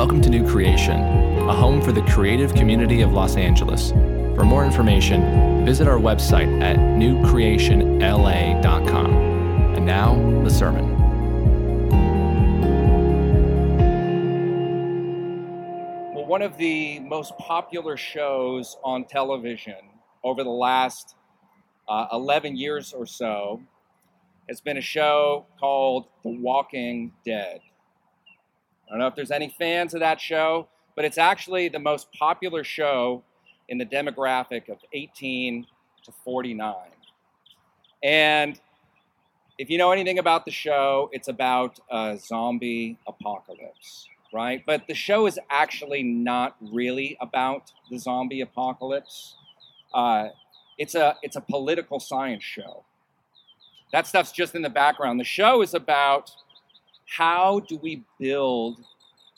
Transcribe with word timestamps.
Welcome 0.00 0.22
to 0.22 0.30
New 0.30 0.48
Creation, 0.48 0.96
a 1.46 1.54
home 1.54 1.82
for 1.82 1.92
the 1.92 2.00
creative 2.00 2.54
community 2.54 3.02
of 3.02 3.12
Los 3.12 3.36
Angeles. 3.36 3.90
For 4.34 4.44
more 4.44 4.64
information, 4.64 5.62
visit 5.66 5.86
our 5.86 5.98
website 5.98 6.62
at 6.62 6.78
newcreationla.com. 6.78 9.14
And 9.76 9.84
now, 9.84 10.14
the 10.42 10.48
sermon. 10.48 10.96
Well, 16.14 16.24
one 16.24 16.40
of 16.40 16.56
the 16.56 17.00
most 17.00 17.36
popular 17.36 17.98
shows 17.98 18.78
on 18.82 19.04
television 19.04 19.90
over 20.24 20.42
the 20.42 20.48
last 20.48 21.14
uh, 21.90 22.06
11 22.10 22.56
years 22.56 22.94
or 22.94 23.04
so 23.04 23.60
has 24.48 24.62
been 24.62 24.78
a 24.78 24.80
show 24.80 25.44
called 25.58 26.06
The 26.22 26.30
Walking 26.30 27.12
Dead. 27.22 27.60
I 28.90 28.94
don't 28.94 28.98
know 28.98 29.06
if 29.06 29.14
there's 29.14 29.30
any 29.30 29.54
fans 29.56 29.94
of 29.94 30.00
that 30.00 30.20
show, 30.20 30.66
but 30.96 31.04
it's 31.04 31.16
actually 31.16 31.68
the 31.68 31.78
most 31.78 32.08
popular 32.12 32.64
show 32.64 33.22
in 33.68 33.78
the 33.78 33.86
demographic 33.86 34.68
of 34.68 34.78
18 34.92 35.64
to 36.04 36.12
49. 36.24 36.74
And 38.02 38.60
if 39.58 39.70
you 39.70 39.78
know 39.78 39.92
anything 39.92 40.18
about 40.18 40.44
the 40.44 40.50
show, 40.50 41.08
it's 41.12 41.28
about 41.28 41.78
a 41.88 42.18
zombie 42.18 42.98
apocalypse, 43.06 44.08
right? 44.34 44.64
But 44.66 44.88
the 44.88 44.94
show 44.94 45.26
is 45.26 45.38
actually 45.50 46.02
not 46.02 46.56
really 46.60 47.16
about 47.20 47.70
the 47.90 47.98
zombie 47.98 48.40
apocalypse. 48.40 49.36
Uh, 49.94 50.28
it's 50.78 50.96
a 50.96 51.16
it's 51.22 51.36
a 51.36 51.40
political 51.40 52.00
science 52.00 52.42
show. 52.42 52.84
That 53.92 54.06
stuff's 54.06 54.32
just 54.32 54.54
in 54.54 54.62
the 54.62 54.70
background. 54.70 55.20
The 55.20 55.24
show 55.24 55.62
is 55.62 55.74
about 55.74 56.30
how 57.16 57.60
do 57.60 57.76
we 57.76 58.04
build 58.20 58.78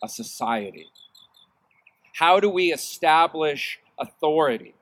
a 0.03 0.09
society? 0.09 0.87
How 2.15 2.39
do 2.39 2.51
we 2.51 2.73
establish 2.73 3.79
authority? 3.99 4.75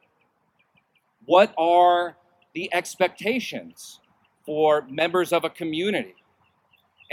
What 1.24 1.54
are 1.56 2.16
the 2.52 2.68
expectations 2.74 4.00
for 4.44 4.84
members 4.90 5.32
of 5.32 5.44
a 5.44 5.50
community? 5.50 6.16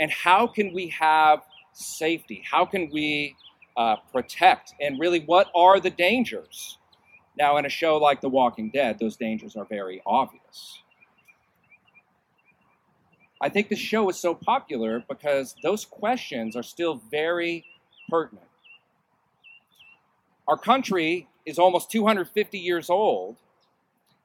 And 0.00 0.10
how 0.10 0.48
can 0.48 0.72
we 0.72 0.88
have 0.88 1.42
safety? 1.72 2.42
How 2.50 2.64
can 2.64 2.90
we 2.92 3.36
uh, 3.76 3.96
protect? 4.12 4.74
And 4.80 4.98
really, 4.98 5.20
what 5.20 5.48
are 5.54 5.78
the 5.78 5.90
dangers? 5.90 6.78
Now, 7.38 7.56
in 7.56 7.66
a 7.66 7.68
show 7.68 7.98
like 7.98 8.20
The 8.20 8.28
Walking 8.28 8.70
Dead, 8.70 8.98
those 8.98 9.16
dangers 9.16 9.54
are 9.54 9.64
very 9.64 10.02
obvious. 10.04 10.82
I 13.40 13.48
think 13.48 13.68
the 13.68 13.76
show 13.76 14.08
is 14.08 14.18
so 14.18 14.34
popular 14.34 15.04
because 15.08 15.54
those 15.62 15.84
questions 15.84 16.56
are 16.56 16.62
still 16.62 17.00
very 17.10 17.64
pertinent. 18.08 18.46
Our 20.48 20.56
country 20.56 21.28
is 21.46 21.58
almost 21.58 21.90
250 21.90 22.58
years 22.58 22.90
old, 22.90 23.36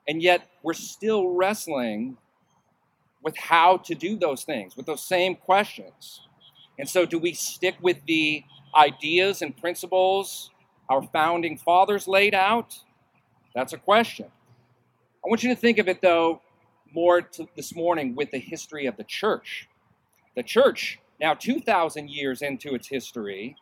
and 0.07 0.21
yet 0.21 0.47
we're 0.63 0.73
still 0.73 1.29
wrestling 1.29 2.17
with 3.21 3.37
how 3.37 3.77
to 3.77 3.95
do 3.95 4.17
those 4.17 4.43
things, 4.43 4.75
with 4.75 4.85
those 4.85 5.05
same 5.05 5.35
questions. 5.35 6.27
And 6.79 6.89
so, 6.89 7.05
do 7.05 7.19
we 7.19 7.33
stick 7.33 7.75
with 7.81 7.97
the 8.07 8.43
ideas 8.75 9.41
and 9.41 9.55
principles 9.55 10.49
our 10.89 11.03
founding 11.03 11.57
fathers 11.57 12.07
laid 12.07 12.33
out? 12.33 12.79
That's 13.53 13.73
a 13.73 13.77
question. 13.77 14.25
I 15.23 15.29
want 15.29 15.43
you 15.43 15.49
to 15.49 15.55
think 15.55 15.77
of 15.77 15.87
it, 15.87 16.01
though, 16.01 16.41
more 16.93 17.21
to 17.21 17.47
this 17.55 17.75
morning 17.75 18.15
with 18.15 18.31
the 18.31 18.39
history 18.39 18.85
of 18.85 18.97
the 18.97 19.03
church. 19.03 19.67
The 20.35 20.43
church, 20.43 20.99
now 21.19 21.33
2,000 21.33 22.09
years 22.09 22.41
into 22.41 22.73
its 22.73 22.87
history, 22.87 23.55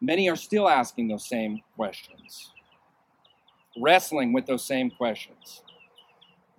many 0.00 0.28
are 0.28 0.36
still 0.36 0.68
asking 0.68 1.08
those 1.08 1.26
same 1.26 1.60
questions, 1.74 2.52
wrestling 3.80 4.32
with 4.32 4.46
those 4.46 4.64
same 4.64 4.90
questions. 4.90 5.62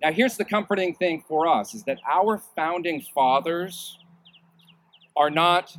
Now, 0.02 0.12
here's 0.12 0.36
the 0.36 0.44
comforting 0.44 0.94
thing 0.94 1.24
for 1.26 1.48
us 1.48 1.74
is 1.74 1.82
that 1.84 1.98
our 2.08 2.38
founding 2.54 3.04
fathers 3.14 3.98
are 5.16 5.30
not 5.30 5.76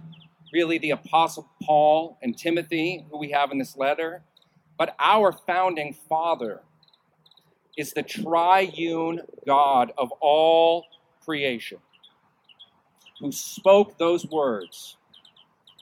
really 0.51 0.77
the 0.77 0.91
Apostle 0.91 1.47
Paul 1.63 2.17
and 2.21 2.37
Timothy, 2.37 3.05
who 3.09 3.17
we 3.17 3.31
have 3.31 3.51
in 3.51 3.57
this 3.57 3.77
letter, 3.77 4.23
but 4.77 4.95
our 4.99 5.31
founding 5.31 5.95
father 6.07 6.61
is 7.77 7.93
the 7.93 8.03
triune 8.03 9.21
God 9.45 9.93
of 9.97 10.11
all 10.19 10.85
creation, 11.23 11.79
who 13.19 13.31
spoke 13.31 13.97
those 13.97 14.25
words, 14.25 14.97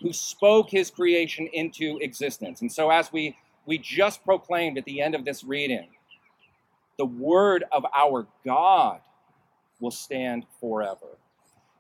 who 0.02 0.14
spoke 0.14 0.70
his 0.70 0.92
creation 0.92 1.48
into 1.54 1.98
existence. 2.02 2.62
And 2.62 2.72
so, 2.72 2.90
as 2.90 3.12
we, 3.12 3.36
we 3.66 3.78
just 3.78 4.24
proclaimed 4.24 4.78
at 4.78 4.86
the 4.86 5.02
end 5.02 5.16
of 5.16 5.26
this 5.26 5.44
reading, 5.44 5.88
the 6.98 7.06
word 7.06 7.64
of 7.72 7.86
our 7.96 8.28
God 8.46 9.02
will 9.80 9.92
stand 9.92 10.46
forever. 10.60 11.18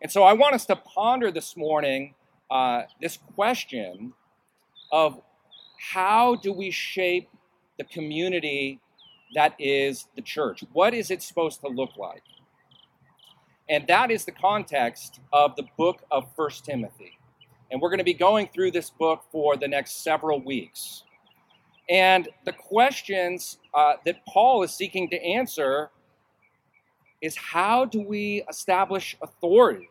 And 0.01 0.11
so, 0.11 0.23
I 0.23 0.33
want 0.33 0.55
us 0.55 0.65
to 0.67 0.75
ponder 0.75 1.31
this 1.31 1.57
morning 1.57 2.15
uh, 2.49 2.83
this 3.01 3.17
question 3.35 4.13
of 4.91 5.21
how 5.91 6.35
do 6.35 6.53
we 6.53 6.71
shape 6.71 7.29
the 7.77 7.83
community 7.83 8.79
that 9.35 9.55
is 9.59 10.07
the 10.15 10.21
church. 10.21 10.63
What 10.73 10.93
is 10.93 11.11
it 11.11 11.21
supposed 11.21 11.61
to 11.61 11.67
look 11.67 11.97
like? 11.97 12.23
And 13.69 13.85
that 13.87 14.11
is 14.11 14.25
the 14.25 14.31
context 14.31 15.19
of 15.33 15.55
the 15.55 15.65
book 15.77 16.03
of 16.09 16.27
First 16.35 16.65
Timothy. 16.65 17.17
And 17.69 17.81
we're 17.81 17.89
going 17.89 17.97
to 17.99 18.05
be 18.05 18.13
going 18.13 18.47
through 18.53 18.71
this 18.71 18.89
book 18.89 19.23
for 19.31 19.57
the 19.57 19.67
next 19.67 20.03
several 20.03 20.39
weeks. 20.39 21.03
And 21.89 22.29
the 22.45 22.53
questions 22.53 23.57
uh, 23.73 23.93
that 24.05 24.25
Paul 24.25 24.63
is 24.63 24.73
seeking 24.73 25.09
to 25.09 25.21
answer 25.21 25.89
is 27.21 27.35
how 27.35 27.85
do 27.85 28.01
we 28.01 28.43
establish 28.49 29.17
authority? 29.21 29.89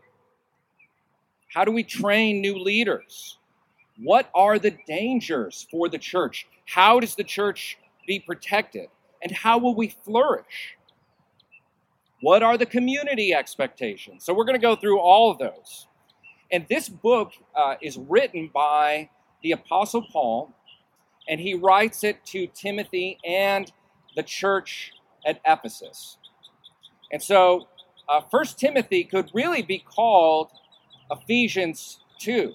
How 1.53 1.65
do 1.65 1.73
we 1.73 1.83
train 1.83 2.41
new 2.41 2.59
leaders? 2.59 3.39
What 3.99 4.31
are 4.35 4.59
the 4.59 4.77
dangers 4.87 5.67
for 5.71 5.89
the 5.89 5.99
church? 5.99 6.47
How 6.67 7.01
does 7.01 7.15
the 7.15 7.25
church 7.25 7.79
be 8.07 8.21
protected? 8.21 8.89
And 9.23 9.33
how 9.33 9.59
will 9.59 9.75
we 9.75 9.89
flourish? 9.89 10.77
What 12.21 12.43
are 12.43 12.57
the 12.57 12.67
community 12.67 13.35
expectations? 13.35 14.25
So, 14.25 14.35
we're 14.35 14.45
going 14.45 14.59
to 14.59 14.63
go 14.63 14.77
through 14.77 14.99
all 15.01 15.31
of 15.31 15.39
those. 15.39 15.87
And 16.51 16.67
this 16.69 16.89
book 16.89 17.33
uh, 17.55 17.75
is 17.83 17.99
written 17.99 18.51
by 18.53 19.11
the 19.43 19.53
Apostle 19.53 20.03
Paul, 20.03 20.53
and 21.29 21.41
he 21.41 21.55
writes 21.55 22.05
it 22.05 22.25
to 22.27 22.47
Timothy 22.47 23.19
and 23.25 23.71
the 24.15 24.23
church 24.23 24.93
at 25.27 25.41
Ephesus. 25.47 26.19
And 27.13 27.23
so, 27.23 27.69
uh, 28.09 28.21
First 28.31 28.59
Timothy 28.59 29.05
could 29.05 29.31
really 29.35 29.63
be 29.63 29.79
called 29.79 30.51
Ephesians 31.11 32.01
2. 32.21 32.55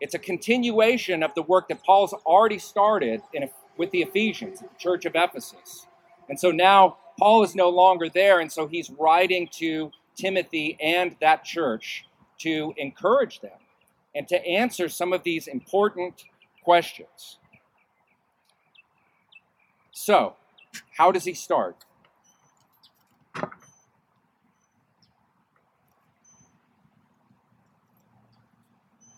It's 0.00 0.14
a 0.14 0.18
continuation 0.18 1.22
of 1.22 1.34
the 1.34 1.42
work 1.42 1.68
that 1.68 1.82
Paul's 1.84 2.14
already 2.14 2.58
started 2.58 3.20
in 3.34 3.48
with 3.80 3.90
the 3.92 4.02
Ephesians, 4.02 4.60
the 4.60 4.68
church 4.78 5.06
of 5.06 5.12
Ephesus. 5.14 5.86
And 6.28 6.38
so 6.38 6.50
now 6.50 6.98
Paul 7.18 7.42
is 7.42 7.54
no 7.54 7.70
longer 7.70 8.10
there, 8.10 8.38
and 8.38 8.52
so 8.52 8.66
he's 8.66 8.90
writing 8.90 9.48
to 9.52 9.90
Timothy 10.14 10.76
and 10.82 11.16
that 11.22 11.44
church 11.44 12.04
to 12.40 12.74
encourage 12.76 13.40
them 13.40 13.58
and 14.14 14.28
to 14.28 14.46
answer 14.46 14.90
some 14.90 15.14
of 15.14 15.22
these 15.22 15.46
important 15.46 16.24
questions. 16.62 17.38
So, 19.92 20.34
how 20.98 21.10
does 21.10 21.24
he 21.24 21.32
start? 21.32 21.86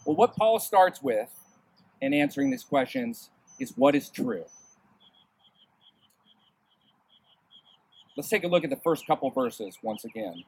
Well, 0.05 0.15
what 0.15 0.37
Paul 0.37 0.61
starts 0.61 1.03
with 1.03 1.31
in 2.00 2.15
answering 2.15 2.53
these 2.53 2.62
questions 2.62 3.31
is 3.62 3.73
what 3.76 3.94
is 3.94 4.11
true. 4.11 4.44
Let's 8.17 8.29
take 8.29 8.44
a 8.44 8.49
look 8.49 8.64
at 8.64 8.70
the 8.70 8.81
first 8.85 9.06
couple 9.06 9.31
verses 9.31 9.79
once 9.82 10.05
again. 10.05 10.43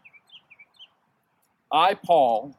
I, 1.72 1.94
Paul, 1.94 2.54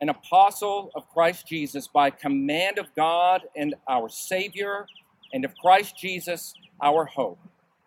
an 0.00 0.08
apostle 0.08 0.90
of 0.94 1.08
Christ 1.10 1.46
Jesus, 1.46 1.86
by 1.86 2.10
command 2.10 2.78
of 2.78 2.86
God 2.96 3.42
and 3.54 3.74
our 3.88 4.08
Savior, 4.08 4.86
and 5.32 5.44
of 5.44 5.54
Christ 5.56 5.96
Jesus, 5.96 6.54
our 6.82 7.04
hope, 7.04 7.38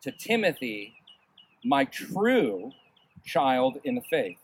to 0.04 0.12
Timothy, 0.12 0.94
my 1.66 1.86
true 1.86 2.72
child 3.26 3.80
in 3.84 3.96
the 3.96 4.02
faith. 4.10 4.38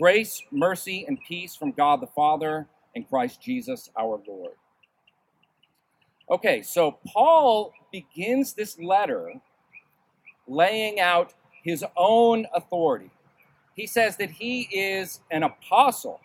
Grace, 0.00 0.42
mercy, 0.50 1.04
and 1.06 1.18
peace 1.28 1.54
from 1.54 1.72
God 1.72 2.00
the 2.00 2.06
Father 2.06 2.66
and 2.94 3.08
Christ 3.08 3.42
Jesus 3.42 3.90
our 3.98 4.20
Lord. 4.26 4.54
Okay, 6.30 6.62
so 6.62 6.98
Paul 7.06 7.72
begins 7.92 8.54
this 8.54 8.78
letter 8.78 9.34
laying 10.48 11.00
out 11.00 11.34
his 11.64 11.84
own 11.96 12.46
authority. 12.54 13.10
He 13.76 13.86
says 13.86 14.16
that 14.18 14.30
he 14.32 14.62
is 14.72 15.20
an 15.30 15.42
apostle 15.44 16.20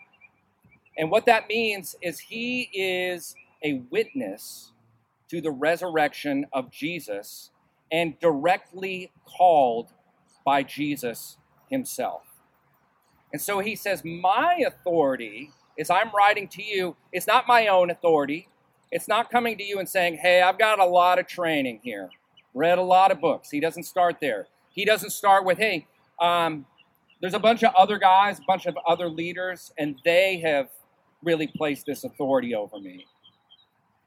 And 0.96 1.10
what 1.10 1.26
that 1.26 1.48
means 1.48 1.96
is 2.02 2.20
he 2.20 2.70
is 2.72 3.34
a 3.64 3.82
witness 3.90 4.72
to 5.30 5.40
the 5.40 5.50
resurrection 5.50 6.46
of 6.52 6.70
Jesus 6.70 7.50
and 7.92 8.18
directly 8.20 9.12
called 9.26 9.88
by 10.44 10.62
Jesus 10.62 11.38
himself. 11.70 12.22
And 13.32 13.42
so 13.42 13.60
he 13.60 13.76
says, 13.76 14.04
My 14.04 14.56
authority 14.66 15.50
is 15.78 15.90
I'm 15.90 16.10
writing 16.16 16.48
to 16.48 16.62
you, 16.62 16.96
it's 17.12 17.26
not 17.26 17.48
my 17.48 17.68
own 17.68 17.90
authority. 17.90 18.48
It's 18.90 19.08
not 19.08 19.30
coming 19.30 19.58
to 19.58 19.64
you 19.64 19.78
and 19.78 19.88
saying, 19.88 20.18
Hey, 20.18 20.42
I've 20.42 20.58
got 20.58 20.78
a 20.78 20.84
lot 20.84 21.18
of 21.18 21.26
training 21.26 21.80
here, 21.82 22.10
read 22.54 22.78
a 22.78 22.82
lot 22.82 23.10
of 23.10 23.20
books. 23.20 23.50
He 23.50 23.60
doesn't 23.60 23.84
start 23.84 24.18
there. 24.20 24.46
He 24.70 24.84
doesn't 24.84 25.10
start 25.10 25.44
with, 25.44 25.58
Hey, 25.58 25.86
um, 26.20 26.66
there's 27.20 27.34
a 27.34 27.38
bunch 27.38 27.64
of 27.64 27.74
other 27.74 27.98
guys, 27.98 28.38
a 28.38 28.42
bunch 28.46 28.66
of 28.66 28.76
other 28.86 29.08
leaders, 29.08 29.72
and 29.78 29.96
they 30.04 30.38
have 30.38 30.68
really 31.22 31.46
placed 31.46 31.86
this 31.86 32.04
authority 32.04 32.54
over 32.54 32.78
me. 32.78 33.06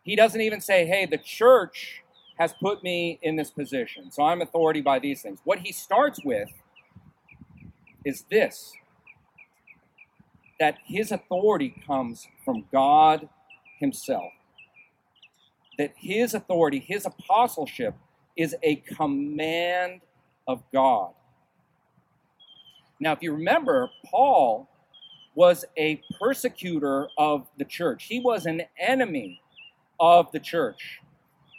He 0.04 0.16
doesn't 0.16 0.42
even 0.42 0.62
say, 0.62 0.86
Hey, 0.86 1.06
the 1.06 1.18
church 1.18 2.04
has 2.38 2.54
put 2.62 2.84
me 2.84 3.20
in 3.22 3.36
this 3.36 3.52
position, 3.52 4.12
so 4.12 4.24
I'm 4.24 4.42
authority 4.42 4.82
by 4.82 5.00
these 5.00 5.22
things. 5.22 5.40
What 5.44 5.60
he 5.60 5.74
starts 5.74 6.24
with 6.24 6.50
is 8.06 8.24
this 8.32 8.74
that 10.60 10.78
his 10.86 11.12
authority 11.12 11.74
comes 11.88 12.28
from 12.44 12.66
God 12.72 13.30
himself. 13.80 14.32
That 15.80 15.94
his 15.96 16.36
authority, 16.36 16.80
his 16.80 17.08
apostleship, 17.08 17.96
is 18.38 18.56
a 18.62 18.76
command 18.76 20.02
of 20.48 20.62
God. 20.72 21.14
Now, 23.00 23.14
if 23.14 23.24
you 23.24 23.32
remember, 23.34 23.90
Paul 24.06 24.70
was 25.36 25.64
a 25.78 26.02
persecutor 26.20 27.08
of 27.18 27.48
the 27.58 27.66
church, 27.66 28.04
he 28.06 28.20
was 28.20 28.46
an 28.46 28.64
enemy 28.78 29.42
of 30.00 30.32
the 30.32 30.40
church. 30.40 31.00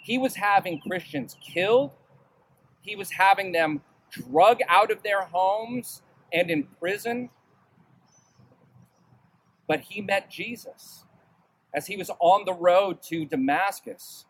He 0.03 0.19
was 0.19 0.35
having 0.37 0.81
Christians 0.81 1.37
killed, 1.41 1.93
he 2.83 2.97
was 2.97 3.11
having 3.11 3.53
them 3.53 3.81
drug 4.11 4.59
out 4.69 4.91
of 4.91 5.03
their 5.03 5.23
homes 5.23 6.03
and 6.33 6.51
imprisoned. 6.51 7.31
But 9.67 9.81
he 9.81 10.01
met 10.01 10.31
Jesus. 10.31 11.05
As 11.73 11.87
he 11.87 11.97
was 11.97 12.11
on 12.19 12.45
the 12.45 12.53
road 12.53 13.03
to 13.05 13.25
Damascus, 13.25 14.25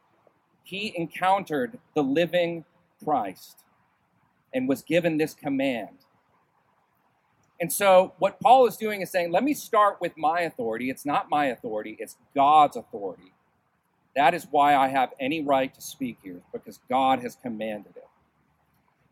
he 0.63 0.93
encountered 0.97 1.79
the 1.95 2.03
living 2.03 2.65
Christ 3.03 3.65
and 4.53 4.69
was 4.69 4.83
given 4.83 5.17
this 5.17 5.35
command. 5.35 5.99
And 7.61 7.73
so, 7.73 8.15
what 8.19 8.41
Paul 8.41 8.67
is 8.67 8.77
doing 8.77 9.03
is 9.03 9.11
saying, 9.11 9.33
let 9.33 9.45
me 9.45 9.53
start 9.53 10.01
with 10.01 10.17
my 10.17 10.41
authority. 10.41 10.89
It's 10.89 11.05
not 11.05 11.29
my 11.29 11.47
authority, 11.47 11.97
it's 11.99 12.17
God's 12.35 12.77
authority. 12.77 13.33
That 14.17 14.35
is 14.35 14.47
why 14.51 14.75
I 14.75 14.89
have 14.89 15.11
any 15.21 15.43
right 15.43 15.73
to 15.75 15.81
speak 15.81 16.19
here, 16.23 16.41
because 16.53 16.81
God 16.89 17.21
has 17.21 17.37
commanded 17.37 17.97
it. 17.97 18.09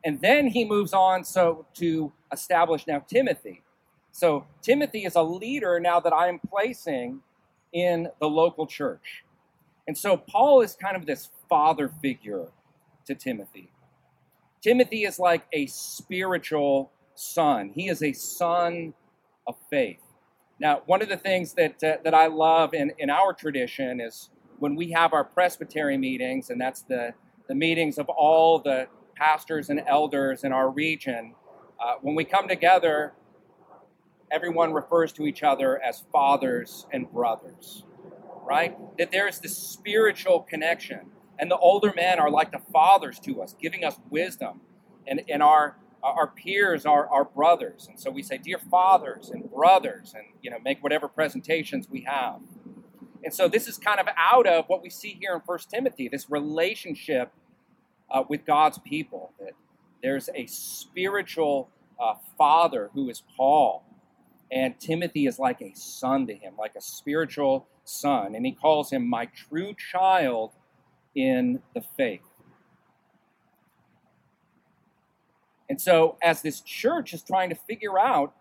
And 0.05 0.21
then 0.21 0.49
he 0.49 0.65
moves 0.65 0.93
on 0.93 1.25
so 1.25 1.67
to 1.75 2.13
establish 2.33 2.87
now 2.87 3.01
Timothy. 3.01 3.63
So 4.13 4.47
Timothy 4.63 5.05
is 5.05 5.15
a 5.15 5.23
leader 5.23 5.79
now 5.79 6.01
that 6.01 6.13
I 6.13 6.29
am 6.29 6.39
placing 6.39 7.21
in 7.73 8.09
the 8.21 8.29
local 8.29 8.67
church. 8.67 9.25
And 9.87 9.97
so 9.97 10.17
Paul 10.17 10.61
is 10.61 10.77
kind 10.77 10.97
of 10.97 11.07
this 11.07 11.31
father 11.49 11.91
figure 12.03 12.49
to 13.07 13.15
Timothy. 13.15 13.71
Timothy 14.61 15.05
is 15.05 15.19
like 15.19 15.47
a 15.53 15.67
spiritual 15.67 16.91
son. 17.15 17.71
He 17.75 17.89
is 17.89 18.03
a 18.03 18.13
son 18.13 18.95
of 19.47 19.57
faith. 19.71 20.01
Now, 20.61 20.83
one 20.87 21.03
of 21.03 21.09
the 21.09 21.17
things 21.17 21.55
that, 21.55 21.83
uh, 21.83 21.97
that 22.05 22.15
I 22.15 22.27
love 22.27 22.75
in, 22.75 22.93
in 22.99 23.11
our 23.11 23.33
tradition 23.33 24.01
is 24.01 24.31
when 24.59 24.75
we 24.75 24.91
have 24.91 25.13
our 25.13 25.25
presbytery 25.25 25.97
meetings, 25.97 26.51
and 26.51 26.61
that's 26.61 26.83
the, 26.83 27.15
the 27.49 27.55
meetings 27.55 27.97
of 27.97 28.09
all 28.09 28.59
the 28.59 28.89
pastors 29.15 29.71
and 29.71 29.83
elders 29.87 30.45
in 30.45 30.53
our 30.53 30.69
region, 30.69 31.35
uh, 31.81 31.95
when 32.03 32.15
we 32.15 32.25
come 32.25 32.49
together, 32.49 33.13
everyone 34.31 34.73
refers 34.73 35.13
to 35.13 35.27
each 35.27 35.43
other 35.43 35.81
as 35.83 36.05
fathers 36.13 36.87
and 36.93 37.11
brothers, 37.11 37.85
right? 38.47 38.77
That 38.99 39.11
there's 39.11 39.41
this 39.41 39.57
spiritual 39.57 40.41
connection. 40.41 41.11
And 41.39 41.51
the 41.51 41.57
older 41.57 41.93
men 41.95 42.19
are 42.19 42.31
like 42.31 42.51
the 42.51 42.61
fathers 42.73 43.19
to 43.21 43.43
us, 43.43 43.55
giving 43.61 43.85
us 43.85 43.97
wisdom. 44.11 44.61
And, 45.07 45.23
and 45.29 45.43
our, 45.43 45.77
our 46.03 46.27
peers 46.27 46.85
are 46.85 47.09
our 47.09 47.25
brothers. 47.25 47.87
And 47.89 47.99
so 47.99 48.11
we 48.11 48.23
say, 48.23 48.39
Dear 48.39 48.59
fathers 48.59 49.31
and 49.31 49.51
brothers, 49.51 50.15
and 50.17 50.25
you 50.43 50.51
know, 50.51 50.59
make 50.65 50.83
whatever 50.83 51.09
presentations 51.09 51.89
we 51.89 52.03
have. 52.03 52.41
And 53.25 53.35
so 53.35 53.49
this 53.49 53.69
is 53.69 53.79
kind 53.79 54.01
of 54.01 54.07
out 54.17 54.47
of 54.47 54.67
what 54.69 54.83
we 54.83 54.91
see 54.91 55.17
here 55.21 55.35
in 55.35 55.41
First 55.41 55.71
Timothy, 55.71 56.09
this 56.09 56.31
relationship 56.31 57.33
uh, 58.11 58.25
with 58.29 58.45
God's 58.47 58.79
people. 58.79 59.33
That 59.41 59.53
there's 60.03 60.29
a 60.35 60.47
spiritual 60.47 61.71
uh, 61.99 62.15
father 62.37 62.91
who 62.95 63.11
is 63.11 63.23
Paul, 63.37 63.85
and 64.51 64.79
Timothy 64.81 65.27
is 65.27 65.39
like 65.39 65.61
a 65.61 65.73
son 65.75 66.27
to 66.27 66.35
him, 66.35 66.55
like 66.59 66.75
a 66.75 66.81
spiritual 66.81 67.67
son. 67.85 68.35
And 68.35 68.47
he 68.47 68.53
calls 68.53 68.91
him 68.91 69.07
my 69.09 69.27
true 69.27 69.75
child 69.75 70.53
in 71.15 71.61
the 71.75 71.83
faith. 71.97 72.23
And 75.69 75.81
so, 75.81 76.17
as 76.23 76.41
this 76.41 76.61
church 76.61 77.13
is 77.13 77.23
trying 77.23 77.51
to 77.51 77.55
figure 77.55 77.99
out 77.99 78.35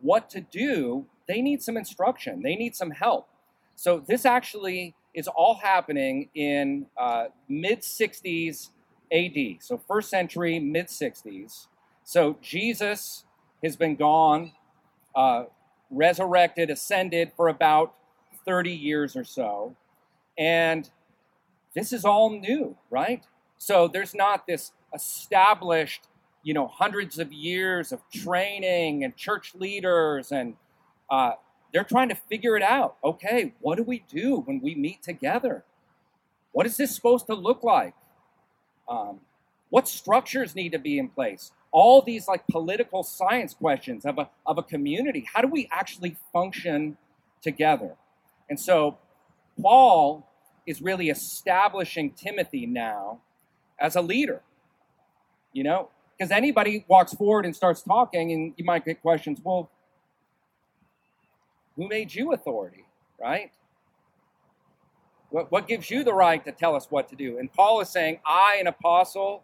what 0.00 0.28
to 0.30 0.40
do, 0.40 1.06
they 1.28 1.40
need 1.40 1.62
some 1.62 1.76
instruction, 1.76 2.42
they 2.42 2.56
need 2.56 2.74
some 2.74 2.90
help. 2.90 3.28
So, 3.76 4.02
this 4.04 4.24
actually 4.24 4.96
is 5.14 5.28
all 5.28 5.54
happening 5.62 6.28
in 6.34 6.86
uh, 6.96 7.26
mid 7.48 7.82
60s 7.82 8.70
AD, 9.12 9.62
so 9.62 9.78
first 9.78 10.10
century, 10.10 10.58
mid 10.58 10.88
60s. 10.88 11.68
So, 12.02 12.36
Jesus 12.42 13.24
has 13.62 13.76
been 13.76 13.94
gone 13.94 14.52
uh, 15.16 15.44
resurrected, 15.90 16.70
ascended 16.70 17.32
for 17.36 17.48
about 17.48 17.94
30 18.44 18.70
years 18.70 19.16
or 19.16 19.24
so. 19.24 19.74
And 20.38 20.88
this 21.74 21.92
is 21.92 22.04
all 22.04 22.30
new, 22.30 22.76
right? 22.90 23.24
So 23.58 23.88
there's 23.88 24.14
not 24.14 24.46
this 24.46 24.72
established, 24.94 26.06
you 26.42 26.54
know, 26.54 26.66
hundreds 26.66 27.18
of 27.18 27.32
years 27.32 27.92
of 27.92 28.00
training 28.12 29.02
and 29.02 29.16
church 29.16 29.54
leaders, 29.54 30.30
and 30.30 30.54
uh, 31.10 31.32
they're 31.72 31.84
trying 31.84 32.10
to 32.10 32.14
figure 32.14 32.56
it 32.56 32.62
out. 32.62 32.96
Okay, 33.02 33.54
what 33.60 33.76
do 33.76 33.82
we 33.82 34.04
do 34.08 34.40
when 34.40 34.60
we 34.60 34.74
meet 34.74 35.02
together? 35.02 35.64
What 36.52 36.66
is 36.66 36.76
this 36.76 36.94
supposed 36.94 37.26
to 37.26 37.34
look 37.34 37.62
like? 37.62 37.94
Um, 38.88 39.20
what 39.70 39.88
structures 39.88 40.54
need 40.54 40.72
to 40.72 40.78
be 40.78 40.98
in 40.98 41.08
place? 41.08 41.52
All 41.76 42.00
these 42.00 42.26
like 42.26 42.46
political 42.46 43.02
science 43.02 43.52
questions 43.52 44.06
of 44.06 44.16
a, 44.16 44.30
of 44.46 44.56
a 44.56 44.62
community. 44.62 45.28
How 45.30 45.42
do 45.42 45.48
we 45.48 45.68
actually 45.70 46.16
function 46.32 46.96
together? 47.42 47.96
And 48.48 48.58
so 48.58 48.96
Paul 49.60 50.26
is 50.66 50.80
really 50.80 51.10
establishing 51.10 52.12
Timothy 52.12 52.64
now 52.64 53.20
as 53.78 53.94
a 53.94 54.00
leader. 54.00 54.40
You 55.52 55.64
know, 55.64 55.90
because 56.16 56.30
anybody 56.30 56.86
walks 56.88 57.12
forward 57.12 57.44
and 57.44 57.54
starts 57.54 57.82
talking, 57.82 58.32
and 58.32 58.54
you 58.56 58.64
might 58.64 58.86
get 58.86 59.02
questions, 59.02 59.38
well, 59.44 59.70
who 61.76 61.88
made 61.88 62.14
you 62.14 62.32
authority, 62.32 62.86
right? 63.20 63.52
What, 65.28 65.52
what 65.52 65.68
gives 65.68 65.90
you 65.90 66.04
the 66.04 66.14
right 66.14 66.42
to 66.46 66.52
tell 66.52 66.74
us 66.74 66.86
what 66.88 67.10
to 67.10 67.16
do? 67.16 67.38
And 67.38 67.52
Paul 67.52 67.82
is 67.82 67.90
saying, 67.90 68.20
I, 68.24 68.56
an 68.60 68.66
apostle, 68.66 69.42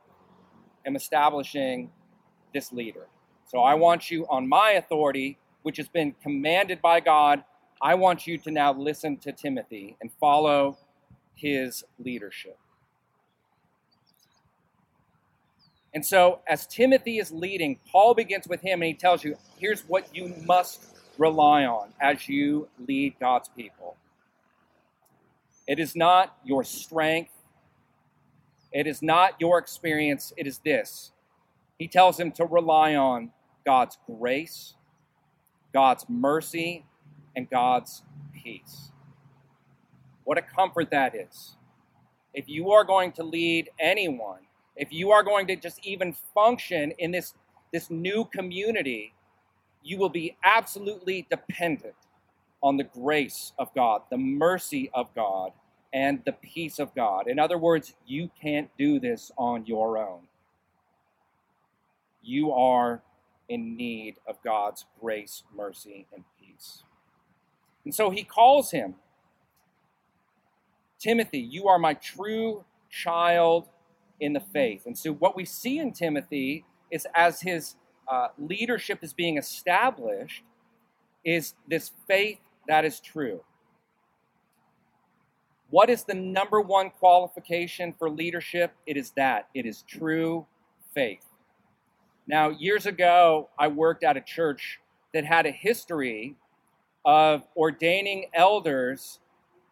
am 0.86 0.96
establishing 0.96 1.90
this 2.52 2.72
leader. 2.72 3.06
So 3.46 3.60
I 3.60 3.74
want 3.74 4.10
you 4.10 4.26
on 4.28 4.48
my 4.48 4.70
authority, 4.72 5.38
which 5.62 5.76
has 5.76 5.88
been 5.88 6.14
commanded 6.22 6.80
by 6.80 7.00
God. 7.00 7.44
I 7.80 7.94
want 7.94 8.26
you 8.26 8.38
to 8.38 8.50
now 8.50 8.72
listen 8.72 9.16
to 9.18 9.32
Timothy 9.32 9.96
and 10.00 10.10
follow 10.20 10.78
his 11.34 11.84
leadership. 11.98 12.58
And 15.94 16.04
so, 16.04 16.40
as 16.46 16.66
Timothy 16.66 17.18
is 17.18 17.30
leading, 17.30 17.78
Paul 17.90 18.14
begins 18.14 18.48
with 18.48 18.62
him 18.62 18.80
and 18.80 18.88
he 18.88 18.94
tells 18.94 19.24
you 19.24 19.36
here's 19.58 19.82
what 19.82 20.14
you 20.14 20.34
must 20.46 20.86
rely 21.18 21.64
on 21.66 21.92
as 22.00 22.28
you 22.28 22.68
lead 22.86 23.14
God's 23.20 23.50
people. 23.50 23.96
It 25.66 25.78
is 25.78 25.94
not 25.94 26.36
your 26.44 26.64
strength, 26.64 27.32
it 28.72 28.86
is 28.86 29.02
not 29.02 29.34
your 29.38 29.58
experience, 29.58 30.32
it 30.36 30.46
is 30.46 30.58
this 30.58 31.12
he 31.78 31.88
tells 31.88 32.18
him 32.18 32.32
to 32.32 32.44
rely 32.44 32.94
on 32.94 33.30
God's 33.64 33.98
grace, 34.06 34.74
God's 35.72 36.04
mercy, 36.08 36.84
and 37.34 37.48
God's 37.48 38.02
peace. 38.32 38.90
What 40.24 40.38
a 40.38 40.42
comfort 40.42 40.90
that 40.90 41.14
is. 41.14 41.56
If 42.34 42.48
you 42.48 42.70
are 42.70 42.84
going 42.84 43.12
to 43.12 43.22
lead 43.22 43.70
anyone, 43.78 44.40
if 44.76 44.92
you 44.92 45.10
are 45.10 45.22
going 45.22 45.46
to 45.48 45.56
just 45.56 45.84
even 45.84 46.14
function 46.34 46.92
in 46.98 47.10
this, 47.10 47.34
this 47.72 47.90
new 47.90 48.24
community, 48.26 49.14
you 49.82 49.98
will 49.98 50.08
be 50.08 50.36
absolutely 50.44 51.26
dependent 51.30 51.94
on 52.62 52.76
the 52.76 52.84
grace 52.84 53.52
of 53.58 53.74
God, 53.74 54.02
the 54.10 54.16
mercy 54.16 54.90
of 54.94 55.14
God, 55.14 55.52
and 55.92 56.22
the 56.24 56.32
peace 56.32 56.78
of 56.78 56.94
God. 56.94 57.28
In 57.28 57.38
other 57.38 57.58
words, 57.58 57.94
you 58.06 58.30
can't 58.40 58.70
do 58.78 58.98
this 58.98 59.30
on 59.36 59.66
your 59.66 59.98
own. 59.98 60.20
You 62.22 62.52
are 62.52 63.02
in 63.48 63.76
need 63.76 64.16
of 64.26 64.36
God's 64.42 64.86
grace, 65.00 65.42
mercy, 65.54 66.06
and 66.14 66.24
peace. 66.40 66.84
And 67.84 67.94
so 67.94 68.10
he 68.10 68.22
calls 68.22 68.70
him 68.70 68.94
Timothy, 70.98 71.40
you 71.40 71.66
are 71.66 71.80
my 71.80 71.94
true 71.94 72.64
child 72.88 73.68
in 74.20 74.34
the 74.34 74.40
faith. 74.40 74.86
And 74.86 74.96
so 74.96 75.12
what 75.12 75.34
we 75.34 75.44
see 75.44 75.78
in 75.78 75.92
Timothy 75.92 76.64
is 76.92 77.06
as 77.14 77.40
his 77.40 77.74
uh, 78.06 78.28
leadership 78.38 79.00
is 79.02 79.12
being 79.12 79.36
established, 79.36 80.44
is 81.24 81.54
this 81.66 81.90
faith 82.06 82.38
that 82.68 82.84
is 82.84 83.00
true. 83.00 83.40
What 85.70 85.90
is 85.90 86.04
the 86.04 86.14
number 86.14 86.60
one 86.60 86.90
qualification 86.90 87.94
for 87.98 88.08
leadership? 88.08 88.72
It 88.86 88.96
is 88.96 89.10
that 89.16 89.48
it 89.54 89.66
is 89.66 89.82
true 89.82 90.46
faith. 90.94 91.24
Now, 92.26 92.50
years 92.50 92.86
ago, 92.86 93.48
I 93.58 93.68
worked 93.68 94.04
at 94.04 94.16
a 94.16 94.20
church 94.20 94.80
that 95.12 95.24
had 95.24 95.46
a 95.46 95.50
history 95.50 96.36
of 97.04 97.46
ordaining 97.56 98.26
elders 98.32 99.18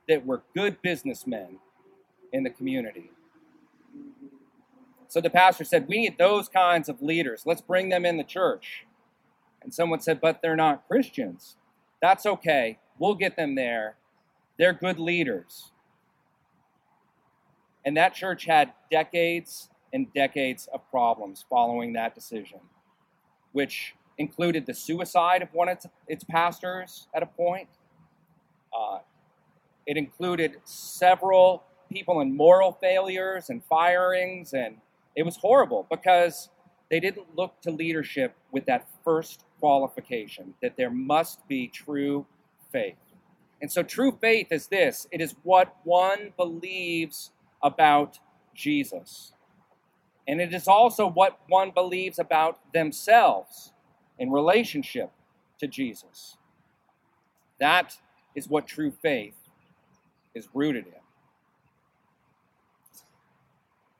that 0.09 0.26
were 0.26 0.42
good 0.54 0.83
businessmen 0.83 1.59
in 2.33 2.42
the 2.42 2.50
community. 2.50 3.11
So 5.09 5.21
the 5.21 5.30
pastor 5.30 5.64
said, 5.64 5.88
We 5.88 5.99
need 5.99 6.19
those 6.19 6.49
kinds 6.49 6.88
of 6.88 7.02
leaders. 7.02 7.42
Let's 7.47 7.61
bring 7.61 7.88
them 7.88 8.04
in 8.04 8.16
the 8.16 8.25
church. 8.25 8.87
And 9.62 9.73
someone 9.73 10.00
said, 10.00 10.21
But 10.21 10.42
they're 10.42 10.57
not 10.57 10.87
Christians. 10.88 11.57
That's 12.02 12.26
okay. 12.26 12.78
We'll 12.99 13.14
get 13.14 13.37
them 13.37 13.54
there. 13.54 13.97
They're 14.59 14.73
good 14.73 14.99
leaders. 14.99 15.73
And 17.85 17.97
that 17.97 18.14
church 18.14 18.45
had 18.45 18.73
decades 18.90 19.71
and 19.92 20.12
decades 20.12 20.68
of 20.73 20.88
problems 20.90 21.44
following 21.49 21.92
that 21.94 22.14
decision, 22.14 22.61
which 23.52 23.94
included 24.18 24.66
the 24.66 24.75
suicide 24.75 25.42
of 25.42 25.52
one 25.52 25.68
of 25.68 25.78
its 26.06 26.25
pastors 26.25 27.09
at 27.14 27.23
a 27.23 27.26
point. 27.26 27.68
Uh, 28.76 28.99
it 29.87 29.97
included 29.97 30.56
several 30.64 31.64
people 31.90 32.20
in 32.20 32.37
moral 32.37 32.73
failures 32.73 33.50
and 33.50 33.64
firings, 33.64 34.52
and 34.52 34.76
it 35.16 35.25
was 35.25 35.37
horrible 35.37 35.87
because 35.90 36.50
they 36.90 37.00
didn't 37.00 37.37
look 37.37 37.61
to 37.62 37.70
leadership 37.70 38.37
with 38.52 38.66
that 38.66 38.88
first 39.04 39.44
qualification 39.59 40.54
that 40.62 40.76
there 40.76 40.90
must 40.90 41.47
be 41.49 41.68
true 41.68 42.26
faith. 42.73 42.97
And 43.61 43.70
so, 43.70 43.82
true 43.82 44.16
faith 44.20 44.49
is 44.50 44.68
this 44.68 45.06
it 45.11 45.20
is 45.20 45.35
what 45.42 45.76
one 45.85 46.32
believes 46.37 47.30
about 47.62 48.18
Jesus. 48.54 49.32
And 50.30 50.40
it 50.40 50.54
is 50.54 50.68
also 50.68 51.08
what 51.08 51.40
one 51.49 51.72
believes 51.72 52.20
about 52.20 52.60
themselves 52.72 53.72
in 54.16 54.30
relationship 54.30 55.10
to 55.58 55.66
Jesus. 55.66 56.37
That 57.58 57.96
is 58.37 58.49
what 58.49 58.68
true 58.68 58.92
faith 58.92 59.34
is 60.32 60.49
rooted 60.54 60.87
in. 60.87 60.92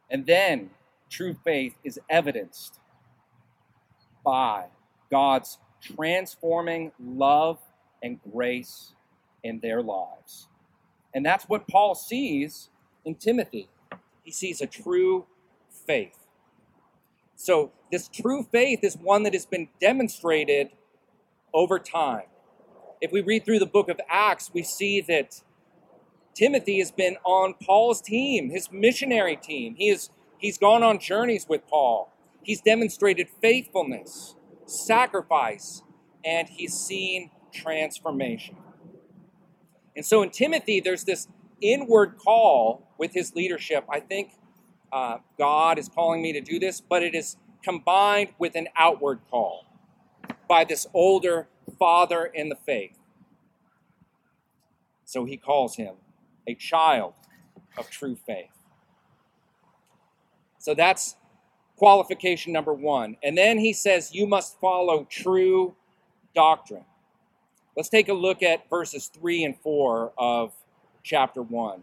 And 0.09 0.25
then 0.25 0.71
true 1.11 1.35
faith 1.45 1.75
is 1.83 1.99
evidenced 2.09 2.79
by 4.25 4.67
God's 5.11 5.59
transforming 5.83 6.93
love 7.05 7.59
and 8.05 8.21
grace 8.33 8.93
in 9.43 9.59
their 9.59 9.83
lives. 9.83 10.47
And 11.13 11.27
that's 11.27 11.49
what 11.49 11.67
Paul 11.67 11.97
sees 11.97 12.69
in 13.05 13.17
Timothy. 13.17 13.69
He 14.23 14.31
sees 14.31 14.61
a 14.61 14.67
true 14.69 15.27
faith. 15.89 16.20
So, 17.43 17.73
this 17.91 18.07
true 18.07 18.47
faith 18.53 18.81
is 18.83 18.99
one 18.99 19.23
that 19.23 19.33
has 19.33 19.47
been 19.47 19.69
demonstrated 19.81 20.73
over 21.55 21.79
time. 21.79 22.27
If 23.01 23.13
we 23.13 23.23
read 23.23 23.47
through 23.47 23.61
the 23.61 23.67
book 23.67 23.89
of 23.89 23.99
Acts, 24.11 24.51
we 24.53 24.63
see 24.63 25.01
that 25.01 25.41
Timothy 26.35 26.81
has 26.81 26.91
been 26.91 27.17
on 27.25 27.55
Paul's 27.55 28.03
team, 28.03 28.51
his 28.51 28.71
missionary 28.71 29.37
team. 29.37 29.75
He 29.77 29.89
is, 29.89 30.11
he's 30.37 30.59
gone 30.59 30.83
on 30.83 30.99
journeys 30.99 31.47
with 31.49 31.67
Paul. 31.67 32.13
He's 32.43 32.61
demonstrated 32.61 33.29
faithfulness, 33.41 34.37
sacrifice, 34.67 35.83
and 36.23 36.47
he's 36.47 36.75
seen 36.75 37.31
transformation. 37.55 38.59
And 39.97 40.05
so 40.05 40.23
in 40.23 40.29
Timothy, 40.29 40.81
there's 40.81 41.05
this 41.05 41.27
inward 41.63 42.19
call 42.19 42.87
with 42.99 43.15
his 43.15 43.35
leadership. 43.35 43.87
I 43.91 44.01
think 44.01 44.33
uh, 44.93 45.19
God 45.39 45.79
is 45.79 45.89
calling 45.89 46.23
me 46.23 46.33
to 46.33 46.41
do 46.41 46.59
this, 46.59 46.81
but 46.81 47.03
it 47.03 47.15
is 47.15 47.37
combined 47.63 48.31
with 48.39 48.55
an 48.57 48.69
outward 48.77 49.21
call 49.31 49.67
by 50.49 50.65
this 50.65 50.87
older 50.95 51.49
father 51.79 52.25
in 52.25 52.49
the 52.49 52.57
faith. 52.57 52.99
So 55.05 55.25
he 55.25 55.37
calls 55.37 55.77
him 55.77 55.95
a 56.47 56.55
child 56.55 57.15
of 57.77 57.91
true 57.91 58.17
faith. 58.17 58.51
So 60.59 60.75
that's 60.75 61.17
qualification 61.77 62.53
number 62.53 62.75
one. 62.75 63.17
And 63.23 63.37
then 63.37 63.59
he 63.59 63.73
says, 63.73 64.15
You 64.15 64.27
must 64.27 64.61
follow 64.61 65.07
true 65.09 65.75
doctrine. 66.35 66.85
Let's 67.77 67.89
take 67.89 68.09
a 68.09 68.15
look 68.15 68.43
at 68.43 68.69
verses 68.69 69.07
3 69.09 69.45
and 69.45 69.59
4 69.59 70.13
of 70.19 70.53
chapter 71.03 71.43
1. 71.43 71.83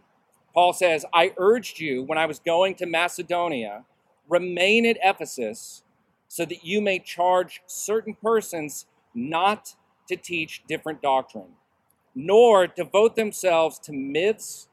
Paul 0.58 0.72
says, 0.72 1.04
I 1.14 1.34
urged 1.36 1.78
you 1.78 2.02
when 2.02 2.18
I 2.18 2.26
was 2.26 2.40
going 2.40 2.74
to 2.74 2.86
Macedonia, 2.86 3.84
remain 4.28 4.86
at 4.86 4.98
Ephesus 5.00 5.84
so 6.26 6.44
that 6.44 6.64
you 6.64 6.80
may 6.80 6.98
charge 6.98 7.62
certain 7.66 8.16
persons 8.20 8.86
not 9.14 9.76
to 10.08 10.16
teach 10.16 10.64
different 10.66 11.00
doctrine, 11.00 11.52
nor 12.12 12.66
devote 12.66 13.14
themselves 13.14 13.78
to 13.78 13.92
myths 13.92 14.66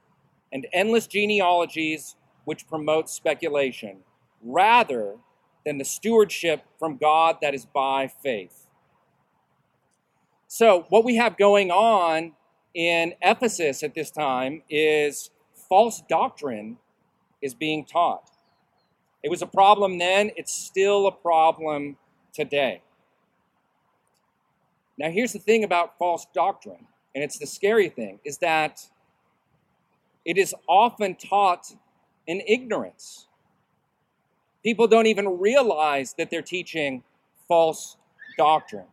and 0.52 0.66
endless 0.74 1.06
genealogies 1.06 2.16
which 2.46 2.68
promote 2.68 3.08
speculation, 3.08 3.98
rather 4.42 5.18
than 5.68 5.78
the 5.78 5.86
stewardship 5.86 6.64
from 6.80 6.98
God 6.98 7.38
that 7.44 7.54
is 7.54 7.68
by 7.68 8.08
faith. 8.08 8.66
So, 10.48 10.88
what 10.90 11.06
we 11.06 11.18
have 11.18 11.38
going 11.38 11.70
on 11.70 12.32
in 12.74 13.14
Ephesus 13.22 13.84
at 13.84 13.94
this 13.94 14.10
time 14.10 14.64
is 14.68 15.30
false 15.76 16.02
doctrine 16.08 16.78
is 17.42 17.54
being 17.54 17.84
taught. 17.84 18.32
It 19.24 19.30
was 19.30 19.42
a 19.42 19.46
problem 19.46 19.98
then, 19.98 20.32
it's 20.38 20.54
still 20.56 21.06
a 21.06 21.12
problem 21.12 21.98
today. 22.32 22.82
Now, 24.98 25.10
here's 25.10 25.34
the 25.34 25.40
thing 25.40 25.66
about 25.66 25.98
false 25.98 26.28
doctrine, 26.34 26.88
and 27.14 27.22
it's 27.26 27.38
the 27.38 27.46
scary 27.46 27.90
thing, 27.90 28.20
is 28.24 28.38
that 28.38 28.90
it 30.24 30.38
is 30.38 30.56
often 30.66 31.14
taught 31.14 31.74
in 32.26 32.42
ignorance. 32.48 33.28
People 34.64 34.88
don't 34.88 35.08
even 35.08 35.28
realize 35.28 36.14
that 36.18 36.30
they're 36.30 36.42
teaching 36.42 37.04
false 37.50 37.98
doctrine 38.38 38.88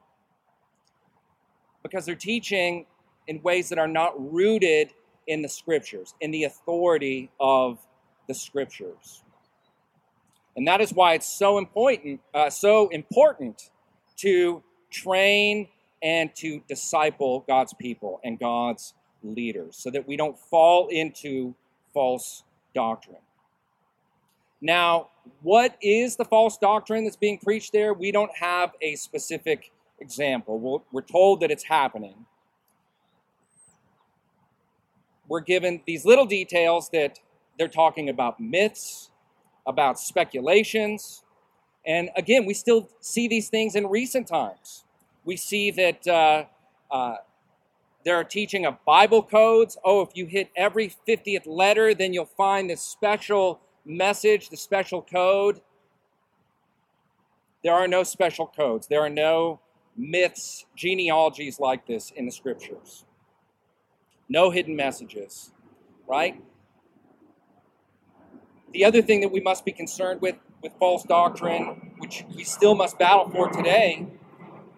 because 1.84 2.04
they're 2.04 2.16
teaching 2.16 2.86
in 3.28 3.40
ways 3.42 3.68
that 3.68 3.78
are 3.78 3.86
not 3.86 4.14
rooted 4.32 4.92
in 5.26 5.42
the 5.42 5.48
scriptures, 5.48 6.14
in 6.20 6.30
the 6.30 6.44
authority 6.44 7.30
of 7.40 7.78
the 8.28 8.34
scriptures. 8.34 9.22
And 10.56 10.66
that 10.68 10.80
is 10.80 10.92
why 10.92 11.14
it's 11.14 11.26
so 11.26 11.58
important, 11.58 12.20
uh, 12.34 12.50
so 12.50 12.88
important 12.88 13.70
to 14.18 14.62
train 14.90 15.68
and 16.02 16.34
to 16.36 16.62
disciple 16.68 17.44
God's 17.46 17.74
people 17.74 18.20
and 18.22 18.38
God's 18.38 18.94
leaders 19.22 19.76
so 19.76 19.90
that 19.90 20.06
we 20.06 20.16
don't 20.16 20.38
fall 20.38 20.88
into 20.88 21.54
false 21.94 22.42
doctrine. 22.74 23.16
Now, 24.60 25.08
what 25.42 25.76
is 25.80 26.16
the 26.16 26.24
false 26.24 26.58
doctrine 26.58 27.04
that's 27.04 27.16
being 27.16 27.38
preached 27.38 27.72
there? 27.72 27.94
We 27.94 28.12
don't 28.12 28.34
have 28.36 28.72
a 28.80 28.96
specific 28.96 29.72
example. 30.00 30.82
We're 30.92 31.00
told 31.02 31.40
that 31.40 31.50
it's 31.50 31.64
happening 31.64 32.26
we're 35.28 35.40
given 35.40 35.80
these 35.86 36.04
little 36.04 36.26
details 36.26 36.90
that 36.92 37.18
they're 37.58 37.68
talking 37.68 38.08
about 38.08 38.40
myths, 38.40 39.10
about 39.66 39.98
speculations. 39.98 41.24
And 41.86 42.10
again, 42.16 42.44
we 42.44 42.54
still 42.54 42.88
see 43.00 43.28
these 43.28 43.48
things 43.48 43.74
in 43.74 43.86
recent 43.86 44.26
times. 44.26 44.84
We 45.24 45.36
see 45.36 45.70
that 45.72 46.06
uh, 46.06 46.44
uh, 46.90 47.16
they're 48.04 48.24
teaching 48.24 48.66
of 48.66 48.84
Bible 48.84 49.22
codes. 49.22 49.76
Oh, 49.84 50.02
if 50.02 50.10
you 50.14 50.26
hit 50.26 50.50
every 50.56 50.92
50th 51.06 51.46
letter, 51.46 51.94
then 51.94 52.12
you'll 52.12 52.24
find 52.24 52.68
this 52.68 52.82
special 52.82 53.60
message, 53.84 54.48
the 54.48 54.56
special 54.56 55.02
code. 55.02 55.60
There 57.62 57.74
are 57.74 57.86
no 57.86 58.02
special 58.02 58.46
codes, 58.46 58.88
there 58.88 59.00
are 59.00 59.10
no 59.10 59.60
myths, 59.96 60.66
genealogies 60.74 61.60
like 61.60 61.86
this 61.86 62.10
in 62.10 62.26
the 62.26 62.32
scriptures. 62.32 63.04
No 64.28 64.50
hidden 64.50 64.76
messages, 64.76 65.52
right? 66.06 66.42
The 68.72 68.84
other 68.84 69.02
thing 69.02 69.20
that 69.20 69.30
we 69.30 69.40
must 69.40 69.64
be 69.64 69.72
concerned 69.72 70.20
with 70.20 70.36
with 70.62 70.72
false 70.78 71.02
doctrine, 71.02 71.92
which 71.98 72.24
we 72.36 72.44
still 72.44 72.74
must 72.74 72.98
battle 72.98 73.28
for 73.30 73.50
today, 73.50 74.06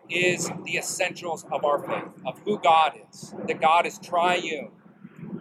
is 0.09 0.51
the 0.65 0.77
essentials 0.77 1.45
of 1.53 1.65
our 1.65 1.79
faith, 1.79 2.13
of 2.27 2.39
who 2.45 2.59
God 2.59 2.93
is. 3.13 3.35
That 3.47 3.61
God 3.61 3.87
is 3.87 3.99
triune, 3.99 4.71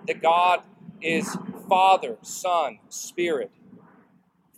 that 0.08 0.22
God 0.22 0.62
is 1.02 1.38
Father, 1.70 2.18
Son, 2.22 2.80
Spirit, 2.90 3.52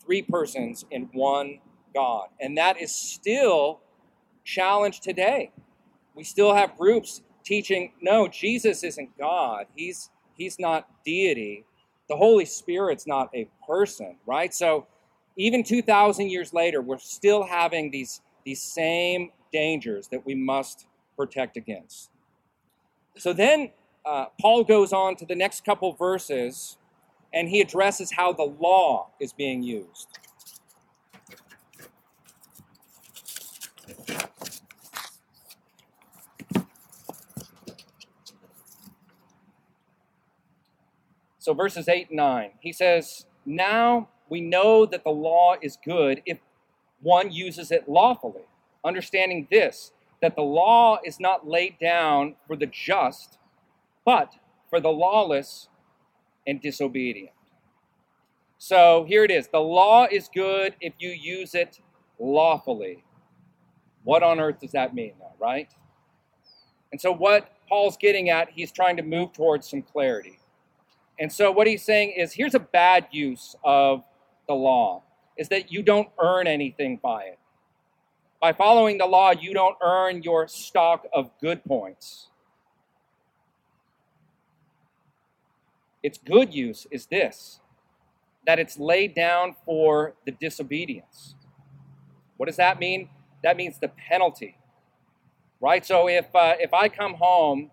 three 0.03 0.21
persons 0.21 0.85
in 0.91 1.09
one 1.13 1.59
God. 1.93 2.27
And 2.39 2.57
that 2.57 2.79
is 2.81 2.93
still 2.93 3.81
challenged 4.43 5.03
today. 5.03 5.51
We 6.15 6.23
still 6.23 6.53
have 6.53 6.77
groups 6.77 7.21
teaching, 7.45 7.93
no, 8.01 8.27
Jesus 8.27 8.83
isn't 8.83 9.17
God. 9.17 9.67
He's 9.75 10.09
he's 10.35 10.59
not 10.59 10.89
deity. 11.05 11.65
The 12.09 12.17
Holy 12.17 12.45
Spirit's 12.45 13.07
not 13.07 13.29
a 13.33 13.47
person, 13.65 14.17
right? 14.25 14.53
So 14.53 14.87
even 15.37 15.63
2,000 15.63 16.29
years 16.29 16.53
later, 16.53 16.81
we're 16.81 16.97
still 16.97 17.43
having 17.43 17.91
these, 17.91 18.21
these 18.45 18.61
same 18.61 19.31
dangers 19.51 20.07
that 20.09 20.25
we 20.25 20.35
must 20.35 20.87
protect 21.17 21.57
against. 21.57 22.09
So 23.17 23.33
then 23.33 23.71
uh, 24.05 24.25
Paul 24.39 24.63
goes 24.63 24.93
on 24.93 25.15
to 25.17 25.25
the 25.25 25.35
next 25.35 25.65
couple 25.65 25.93
verses 25.93 26.77
and 27.33 27.49
he 27.49 27.59
addresses 27.59 28.11
how 28.11 28.33
the 28.33 28.43
law 28.43 29.09
is 29.19 29.33
being 29.33 29.63
used. 29.63 30.07
So, 41.45 41.53
verses 41.53 41.87
8 41.87 42.09
and 42.09 42.17
9, 42.17 42.49
he 42.59 42.73
says, 42.73 43.27
Now 43.45 44.09
we 44.29 44.41
know 44.41 44.87
that 44.87 45.03
the 45.03 45.11
law 45.11 45.53
is 45.61 45.77
good 45.85 46.23
if 46.25 46.39
one 47.03 47.31
uses 47.31 47.69
it 47.69 47.87
lawfully, 47.87 48.47
understanding 48.83 49.47
this, 49.51 49.91
that 50.23 50.35
the 50.35 50.41
law 50.41 50.97
is 51.05 51.19
not 51.19 51.47
laid 51.47 51.77
down 51.77 52.35
for 52.47 52.55
the 52.55 52.65
just, 52.65 53.37
but 54.03 54.33
for 54.71 54.79
the 54.79 54.89
lawless 54.89 55.69
and 56.47 56.59
disobedient. 56.59 57.29
So 58.57 59.05
here 59.07 59.23
it 59.23 59.29
is 59.29 59.47
the 59.49 59.59
law 59.59 60.07
is 60.11 60.27
good 60.33 60.75
if 60.81 60.93
you 60.97 61.11
use 61.11 61.53
it 61.53 61.79
lawfully. 62.17 63.03
What 64.03 64.23
on 64.23 64.39
earth 64.39 64.61
does 64.61 64.71
that 64.71 64.95
mean, 64.95 65.13
though, 65.19 65.35
right? 65.37 65.69
And 66.91 66.99
so, 66.99 67.11
what 67.11 67.51
Paul's 67.69 67.97
getting 67.97 68.31
at, 68.31 68.49
he's 68.49 68.71
trying 68.71 68.97
to 68.97 69.03
move 69.03 69.31
towards 69.31 69.69
some 69.69 69.83
clarity. 69.83 70.39
And 71.19 71.31
so, 71.31 71.51
what 71.51 71.67
he's 71.67 71.83
saying 71.83 72.13
is 72.17 72.33
here's 72.33 72.55
a 72.55 72.59
bad 72.59 73.07
use 73.11 73.55
of 73.63 74.03
the 74.47 74.53
law 74.53 75.03
is 75.37 75.49
that 75.49 75.71
you 75.71 75.81
don't 75.81 76.09
earn 76.21 76.47
anything 76.47 76.99
by 77.01 77.23
it. 77.23 77.39
By 78.41 78.53
following 78.53 78.97
the 78.97 79.05
law, 79.05 79.31
you 79.31 79.53
don't 79.53 79.77
earn 79.81 80.23
your 80.23 80.47
stock 80.47 81.05
of 81.13 81.31
good 81.41 81.63
points. 81.65 82.29
Its 86.03 86.17
good 86.17 86.53
use 86.53 86.85
is 86.91 87.07
this 87.07 87.59
that 88.45 88.59
it's 88.59 88.77
laid 88.77 89.15
down 89.15 89.55
for 89.65 90.13
the 90.25 90.31
disobedience. 90.31 91.33
What 92.37 92.45
does 92.45 92.57
that 92.57 92.79
mean? 92.79 93.09
That 93.43 93.57
means 93.57 93.79
the 93.79 93.87
penalty, 93.87 94.57
right? 95.59 95.83
So 95.83 96.07
if, 96.07 96.27
uh, 96.35 96.53
if 96.59 96.71
I 96.73 96.89
come 96.89 97.15
home 97.15 97.71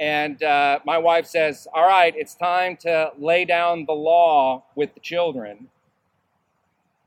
and 0.00 0.42
uh, 0.42 0.80
my 0.84 0.98
wife 0.98 1.26
says, 1.26 1.66
All 1.74 1.86
right, 1.86 2.14
it's 2.16 2.34
time 2.34 2.76
to 2.78 3.12
lay 3.18 3.44
down 3.44 3.84
the 3.86 3.92
law 3.92 4.64
with 4.74 4.94
the 4.94 5.00
children. 5.00 5.68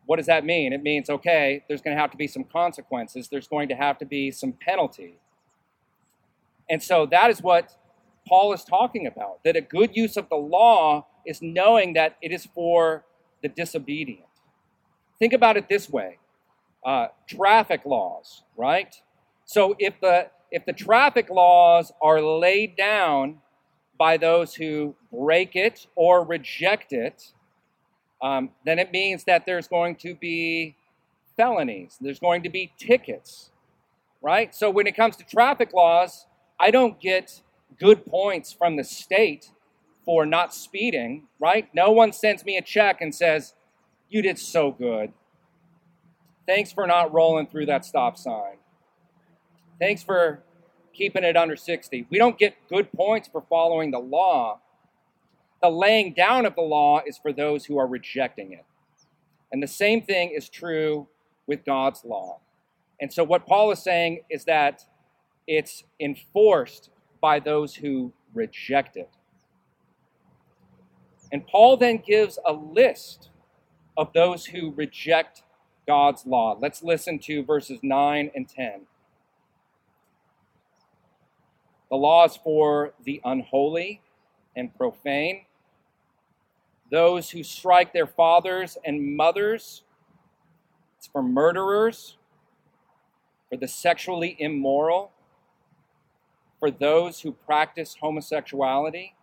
What 0.06 0.18
does 0.18 0.28
that 0.28 0.46
mean? 0.46 0.72
It 0.72 0.84
means, 0.84 1.10
okay, 1.10 1.64
there's 1.68 1.82
going 1.82 1.96
to 1.96 2.02
have 2.02 2.12
to 2.12 2.18
be 2.18 2.28
some 2.28 2.44
consequences, 2.44 3.28
there's 3.28 3.48
going 3.48 3.70
to 3.70 3.76
have 3.76 3.98
to 4.00 4.06
be 4.06 4.32
some 4.32 4.54
penalty. 4.54 5.18
And 6.70 6.82
so 6.82 7.06
that 7.08 7.30
is 7.30 7.42
what 7.42 7.76
Paul 8.28 8.54
is 8.54 8.64
talking 8.64 9.06
about 9.06 9.44
that 9.44 9.56
a 9.56 9.62
good 9.62 9.96
use 9.96 10.18
of 10.18 10.30
the 10.30 10.36
law 10.36 11.06
is 11.26 11.42
knowing 11.42 11.94
that 11.94 12.18
it 12.22 12.32
is 12.32 12.48
for 12.54 13.04
the 13.42 13.50
disobedient. 13.50 14.26
Think 15.20 15.34
about 15.34 15.58
it 15.58 15.70
this 15.70 15.90
way 15.90 16.20
uh, 16.84 17.08
traffic 17.28 17.82
laws, 17.86 18.44
right? 18.56 18.96
So 19.46 19.76
if 19.80 20.00
the 20.02 20.28
if 20.56 20.66
the 20.66 20.72
traffic 20.72 21.30
laws 21.30 21.92
are 22.02 22.22
laid 22.22 22.78
down 22.78 23.40
by 24.00 24.16
those 24.16 24.56
who 24.56 24.96
break 25.12 25.54
it 25.54 25.86
or 25.98 26.26
reject 26.26 26.94
it, 26.94 27.34
um, 28.22 28.52
then 28.66 28.80
it 28.80 28.94
means 28.94 29.26
that 29.26 29.46
there's 29.46 29.68
going 29.68 29.98
to 29.98 30.16
be 30.16 30.78
felonies, 31.36 31.98
there's 32.00 32.20
going 32.20 32.42
to 32.42 32.50
be 32.50 32.72
tickets, 32.78 33.52
right? 34.22 34.56
So 34.56 34.70
when 34.70 34.88
it 34.88 34.96
comes 34.96 35.18
to 35.18 35.26
traffic 35.26 35.74
laws, 35.74 36.26
I 36.58 36.72
don't 36.72 37.02
get 37.02 37.42
good 37.78 38.06
points 38.06 38.54
from 38.54 38.78
the 38.78 38.86
state 38.86 39.52
for 40.06 40.26
not 40.26 40.54
speeding, 40.54 41.28
right? 41.38 41.68
No 41.76 41.92
one 41.92 42.14
sends 42.14 42.46
me 42.46 42.56
a 42.56 42.62
check 42.62 43.02
and 43.02 43.14
says, 43.14 43.56
You 44.08 44.22
did 44.22 44.40
so 44.40 44.72
good. 44.72 45.12
Thanks 46.48 46.72
for 46.72 46.88
not 46.88 47.12
rolling 47.12 47.48
through 47.48 47.66
that 47.66 47.84
stop 47.84 48.18
sign. 48.18 48.56
Thanks 49.80 50.04
for 50.04 50.44
keeping 50.94 51.24
it 51.24 51.36
under 51.36 51.56
60. 51.56 52.08
We 52.10 52.18
don't 52.18 52.38
get 52.38 52.56
good 52.70 52.92
points 52.94 53.28
for 53.28 53.42
following 53.50 53.92
the 53.92 54.00
law. 54.00 54.62
The 55.62 55.70
laying 55.70 56.14
down 56.14 56.46
of 56.46 56.56
the 56.56 56.62
law 56.62 57.02
is 57.06 57.18
for 57.18 57.34
those 57.34 57.66
who 57.66 57.78
are 57.78 57.88
rejecting 57.88 58.54
it. 58.54 58.66
And 59.52 59.62
the 59.62 59.68
same 59.68 60.02
thing 60.02 60.32
is 60.32 60.50
true 60.50 61.08
with 61.48 61.66
God's 61.66 62.04
law. 62.06 62.40
And 63.00 63.12
so, 63.12 63.24
what 63.24 63.46
Paul 63.46 63.72
is 63.72 63.80
saying 63.80 64.22
is 64.30 64.46
that 64.46 64.86
it's 65.48 65.84
enforced 66.00 66.90
by 67.22 67.40
those 67.40 67.76
who 67.76 68.14
reject 68.34 68.98
it. 68.98 69.10
And 71.32 71.46
Paul 71.46 71.78
then 71.78 71.98
gives 72.06 72.40
a 72.46 72.54
list 72.54 73.30
of 73.98 74.14
those 74.14 74.46
who 74.46 74.72
reject 74.72 75.44
God's 75.88 76.26
law. 76.26 76.58
Let's 76.60 76.84
listen 76.84 77.20
to 77.20 77.44
verses 77.44 77.80
9 77.84 78.32
and 78.36 78.48
10. 78.48 78.82
The 81.90 81.98
law 81.98 82.26
is 82.26 82.36
for 82.36 82.94
the 83.04 83.22
unholy 83.24 84.02
and 84.56 84.76
profane, 84.76 85.46
those 86.92 87.30
who 87.30 87.44
strike 87.44 87.94
their 87.94 88.08
fathers 88.08 88.78
and 88.84 89.16
mothers. 89.16 89.84
It's 90.98 91.08
for 91.08 91.22
murderers, 91.22 92.18
for 93.50 93.58
the 93.58 93.68
sexually 93.68 94.36
immoral, 94.40 95.12
for 96.60 96.72
those 96.72 97.22
who 97.22 97.32
practice 97.32 97.98
homosexuality, 98.02 99.16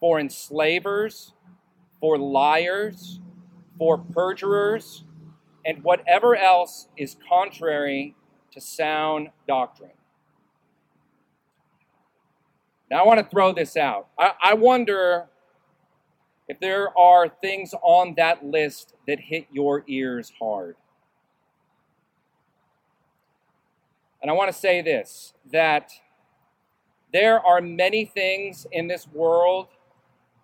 for 0.00 0.18
enslavers, 0.18 1.34
for 2.00 2.18
liars, 2.18 3.20
for 3.78 3.96
perjurers, 3.98 5.04
and 5.64 5.84
whatever 5.84 6.34
else 6.34 6.88
is 6.96 7.16
contrary 7.28 8.16
to 8.50 8.60
sound 8.60 9.30
doctrine. 9.46 9.92
Now, 12.92 13.02
I 13.02 13.06
want 13.06 13.20
to 13.20 13.26
throw 13.26 13.54
this 13.54 13.74
out. 13.74 14.08
I, 14.18 14.32
I 14.44 14.52
wonder 14.52 15.24
if 16.46 16.60
there 16.60 16.96
are 16.98 17.26
things 17.26 17.74
on 17.80 18.12
that 18.18 18.44
list 18.44 18.92
that 19.08 19.18
hit 19.18 19.46
your 19.50 19.82
ears 19.86 20.30
hard. 20.38 20.76
And 24.20 24.30
I 24.30 24.34
want 24.34 24.52
to 24.52 24.58
say 24.58 24.82
this 24.82 25.32
that 25.50 25.90
there 27.14 27.40
are 27.40 27.62
many 27.62 28.04
things 28.04 28.66
in 28.70 28.88
this 28.88 29.08
world 29.08 29.68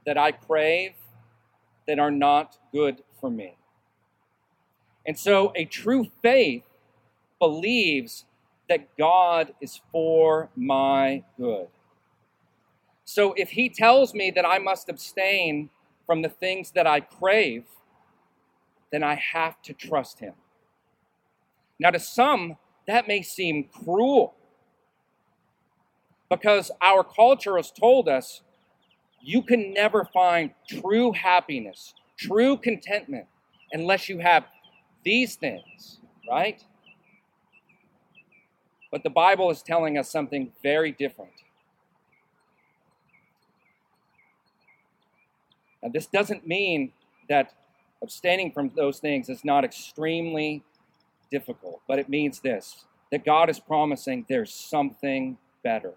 that 0.07 0.17
I 0.17 0.33
crave 0.33 0.95
that 1.87 1.99
are 1.99 2.11
not 2.11 2.57
good 2.73 3.03
for 3.21 3.31
me. 3.31 3.59
And 5.07 5.19
so 5.19 5.53
a 5.55 5.67
true 5.67 6.07
faith 6.23 6.63
believes 7.39 8.25
that 8.71 8.97
God 8.97 9.53
is 9.61 9.83
for 9.93 10.49
my 10.57 11.25
good. 11.37 11.69
So 13.09 13.33
if 13.38 13.49
he 13.49 13.71
tells 13.71 14.12
me 14.12 14.31
that 14.33 14.44
I 14.44 14.59
must 14.59 14.90
abstain 14.90 15.71
from 16.05 16.21
the 16.21 16.29
things 16.29 16.73
that 16.73 16.87
I 16.87 17.01
crave, 17.01 17.64
then 18.92 19.03
I 19.03 19.14
have 19.14 19.62
to 19.62 19.73
trust 19.73 20.21
him. 20.21 20.35
Now, 21.81 21.88
to 21.88 22.01
some, 22.01 22.59
that 22.87 23.09
may 23.09 23.23
seem 23.23 23.64
cruel 23.64 24.35
because 26.29 26.71
our 26.83 27.03
culture 27.03 27.57
has 27.57 27.71
told 27.71 28.11
us 28.11 28.42
you 29.23 29.40
can 29.40 29.73
never 29.73 30.05
find 30.05 30.51
true 30.68 31.12
happiness, 31.12 31.94
true 32.18 32.59
contentment, 32.59 33.25
unless 33.73 34.11
you 34.11 34.18
have 34.18 34.44
these 35.03 35.35
things, 35.35 36.01
right? 36.29 36.62
But 38.92 39.03
the 39.03 39.09
Bible 39.09 39.51
is 39.51 39.62
telling 39.62 39.97
us 39.97 40.11
something 40.11 40.53
very 40.62 40.92
different. 40.92 41.33
Now, 45.88 45.92
this 45.92 46.07
doesn't 46.07 46.46
mean 46.46 46.92
that 47.31 47.55
abstaining 48.03 48.53
from 48.53 48.70
those 48.77 48.98
things 48.98 49.31
is 49.31 49.42
not 49.42 49.64
extremely 49.64 50.62
difficult, 51.31 51.81
but 51.88 51.98
it 51.98 52.11
means 52.11 52.40
this 52.40 52.85
that 53.11 53.24
God 53.24 53.48
is 53.48 53.59
promising 53.59 54.27
there's 54.29 54.53
something 54.53 55.38
better. 55.64 55.94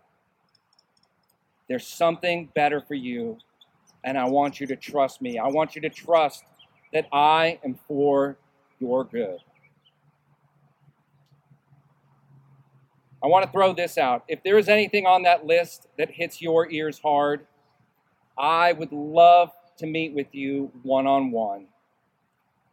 There's 1.68 1.86
something 1.86 2.50
better 2.56 2.80
for 2.80 2.94
you, 2.94 3.38
and 4.06 4.18
I 4.18 4.30
want 4.30 4.62
you 4.62 4.68
to 4.68 4.78
trust 4.78 5.22
me. 5.22 5.38
I 5.38 5.48
want 5.48 5.76
you 5.76 5.82
to 5.82 5.90
trust 5.90 6.46
that 6.94 7.08
I 7.12 7.60
am 7.66 7.78
for 7.86 8.38
your 8.80 9.04
good. 9.04 9.40
I 13.22 13.28
want 13.28 13.46
to 13.46 13.52
throw 13.52 13.74
this 13.74 13.98
out. 13.98 14.24
If 14.30 14.42
there 14.42 14.58
is 14.58 14.70
anything 14.70 15.06
on 15.06 15.24
that 15.24 15.46
list 15.46 15.88
that 15.98 16.12
hits 16.12 16.42
your 16.42 16.72
ears 16.72 17.02
hard, 17.04 17.46
I 18.38 18.72
would 18.72 18.94
love 18.94 19.52
to 19.78 19.88
meet 19.88 20.14
with 20.14 20.34
you 20.34 20.72
one 20.84 21.08
on 21.08 21.32
one 21.32 21.68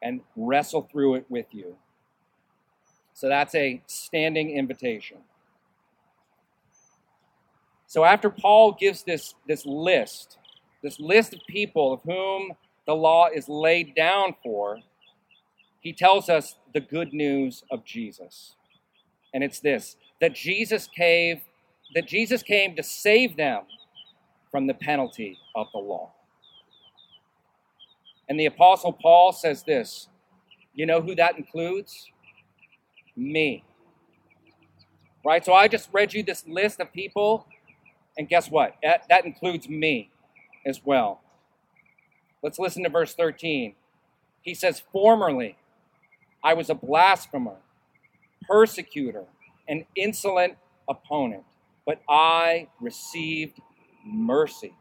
and 0.02 0.20
wrestle 0.36 0.88
through 0.90 1.16
it 1.16 1.26
with 1.28 1.46
you. 1.52 1.76
So 3.14 3.28
that's 3.28 3.54
a 3.54 3.82
standing 3.86 4.50
invitation. 4.50 5.18
So 7.86 8.04
after 8.04 8.30
Paul 8.30 8.72
gives 8.72 9.02
this, 9.02 9.34
this 9.48 9.64
list, 9.66 10.38
this 10.82 11.00
list 11.00 11.32
of 11.32 11.40
people 11.48 11.94
of 11.94 12.02
whom 12.02 12.52
the 12.86 12.94
law 12.94 13.28
is 13.34 13.48
laid 13.48 13.94
down 13.94 14.34
for, 14.42 14.78
he 15.80 15.92
tells 15.92 16.28
us 16.28 16.56
the 16.74 16.80
good 16.80 17.12
news 17.12 17.64
of 17.70 17.84
Jesus. 17.84 18.54
And 19.34 19.42
it's 19.42 19.60
this 19.60 19.96
that 20.20 20.34
Jesus 20.34 20.86
came 20.86 21.40
that 21.94 22.06
Jesus 22.06 22.42
came 22.42 22.76
to 22.76 22.82
save 22.82 23.36
them 23.36 23.62
from 24.50 24.66
the 24.66 24.74
penalty 24.74 25.38
of 25.54 25.68
the 25.72 25.78
law. 25.78 26.12
And 28.28 28.38
the 28.38 28.46
apostle 28.46 28.92
Paul 28.92 29.32
says 29.32 29.62
this, 29.62 30.08
you 30.74 30.86
know 30.86 31.00
who 31.00 31.14
that 31.14 31.36
includes? 31.36 32.10
Me. 33.16 33.64
Right? 35.24 35.44
So 35.44 35.52
I 35.52 35.68
just 35.68 35.88
read 35.92 36.12
you 36.12 36.22
this 36.22 36.46
list 36.46 36.80
of 36.80 36.92
people 36.92 37.46
and 38.18 38.28
guess 38.28 38.50
what? 38.50 38.74
That, 38.82 39.24
includes 39.24 39.68
me 39.68 40.10
as 40.66 40.80
well. 40.84 41.20
Let's 42.42 42.58
listen 42.58 42.82
to 42.82 42.88
verse 42.88 43.14
13. 43.14 43.74
He 44.42 44.54
says, 44.54 44.82
Formerly 44.92 45.56
I 46.42 46.54
was 46.54 46.68
a 46.68 46.74
blasphemer, 46.74 47.56
persecutor, 48.42 49.24
an 49.68 49.86
insolent 49.94 50.56
opponent, 50.88 51.44
but 51.86 52.02
I 52.08 52.68
received 52.80 53.60
mercy. 54.04 54.74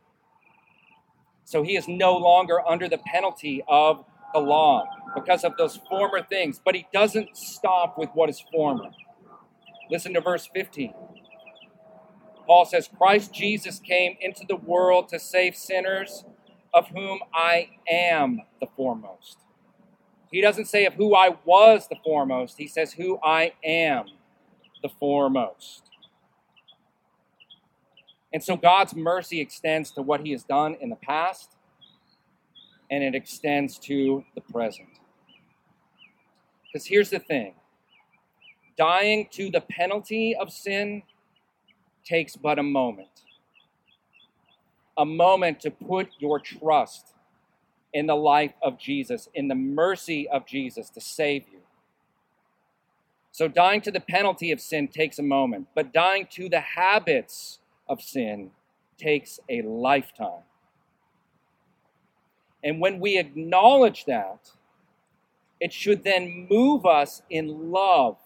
So 1.47 1.63
he 1.63 1.77
is 1.77 1.87
no 1.87 2.17
longer 2.17 2.59
under 2.67 2.89
the 2.89 2.97
penalty 2.97 3.63
of 3.69 4.03
the 4.33 4.39
law 4.41 4.85
because 5.15 5.45
of 5.45 5.55
those 5.57 5.77
former 5.89 6.21
things, 6.21 6.59
but 6.63 6.75
he 6.75 6.85
doesn't 6.91 7.37
stop 7.37 7.97
with 7.97 8.09
what 8.13 8.29
is 8.29 8.43
former. 8.51 8.91
Listen 9.89 10.13
to 10.15 10.19
verse 10.19 10.49
15. 10.53 10.93
Paul 12.45 12.65
says, 12.65 12.89
Christ 12.97 13.33
Jesus 13.33 13.79
came 13.79 14.17
into 14.19 14.43
the 14.45 14.57
world 14.57 15.07
to 15.07 15.19
save 15.19 15.55
sinners, 15.55 16.25
of 16.73 16.89
whom 16.89 17.19
I 17.33 17.69
am 17.89 18.41
the 18.59 18.67
foremost. 18.75 19.37
He 20.29 20.41
doesn't 20.41 20.65
say 20.65 20.85
of 20.85 20.95
who 20.95 21.15
I 21.15 21.37
was 21.45 21.87
the 21.87 21.95
foremost, 22.03 22.57
he 22.57 22.67
says 22.67 22.91
who 22.91 23.19
I 23.23 23.53
am 23.63 24.07
the 24.83 24.89
foremost. 24.89 25.83
And 28.33 28.43
so 28.43 28.57
God's 28.57 28.95
mercy 28.95 29.39
extends 29.39 29.91
to 29.91 30.01
what 30.01 30.21
he 30.21 30.31
has 30.31 30.43
done 30.43 30.75
in 30.81 30.89
the 30.89 30.95
past, 30.95 31.55
and 32.91 33.03
it 33.03 33.15
extends 33.15 33.77
to 33.79 34.23
the 34.35 34.41
present. 34.41 34.89
Because 36.65 36.85
here's 36.87 37.09
the 37.09 37.19
thing 37.19 37.55
dying 38.77 39.27
to 39.31 39.49
the 39.49 39.61
penalty 39.61 40.35
of 40.35 40.51
sin 40.51 41.03
takes 42.05 42.35
but 42.35 42.59
a 42.59 42.63
moment. 42.63 43.09
A 44.97 45.05
moment 45.05 45.59
to 45.61 45.71
put 45.71 46.09
your 46.19 46.39
trust 46.39 47.13
in 47.93 48.07
the 48.07 48.15
life 48.15 48.53
of 48.61 48.77
Jesus, 48.77 49.29
in 49.33 49.47
the 49.47 49.55
mercy 49.55 50.27
of 50.29 50.45
Jesus 50.45 50.89
to 50.91 51.01
save 51.01 51.43
you. 51.51 51.59
So, 53.31 53.47
dying 53.47 53.81
to 53.81 53.91
the 53.91 53.99
penalty 53.99 54.51
of 54.51 54.59
sin 54.59 54.87
takes 54.87 55.19
a 55.19 55.23
moment, 55.23 55.67
but 55.75 55.93
dying 55.93 56.27
to 56.31 56.49
the 56.49 56.59
habits 56.59 57.59
of 57.89 58.01
sin 58.01 58.51
takes 58.97 59.39
a 59.49 59.61
lifetime. 59.61 60.43
And 62.63 62.81
when 62.81 62.99
we 62.99 63.17
acknowledge 63.17 64.05
that, 64.05 64.51
it 65.59 65.73
should 65.73 66.03
then 66.03 66.47
move 66.49 66.85
us 66.85 67.21
in 67.29 67.71
love 67.71 68.17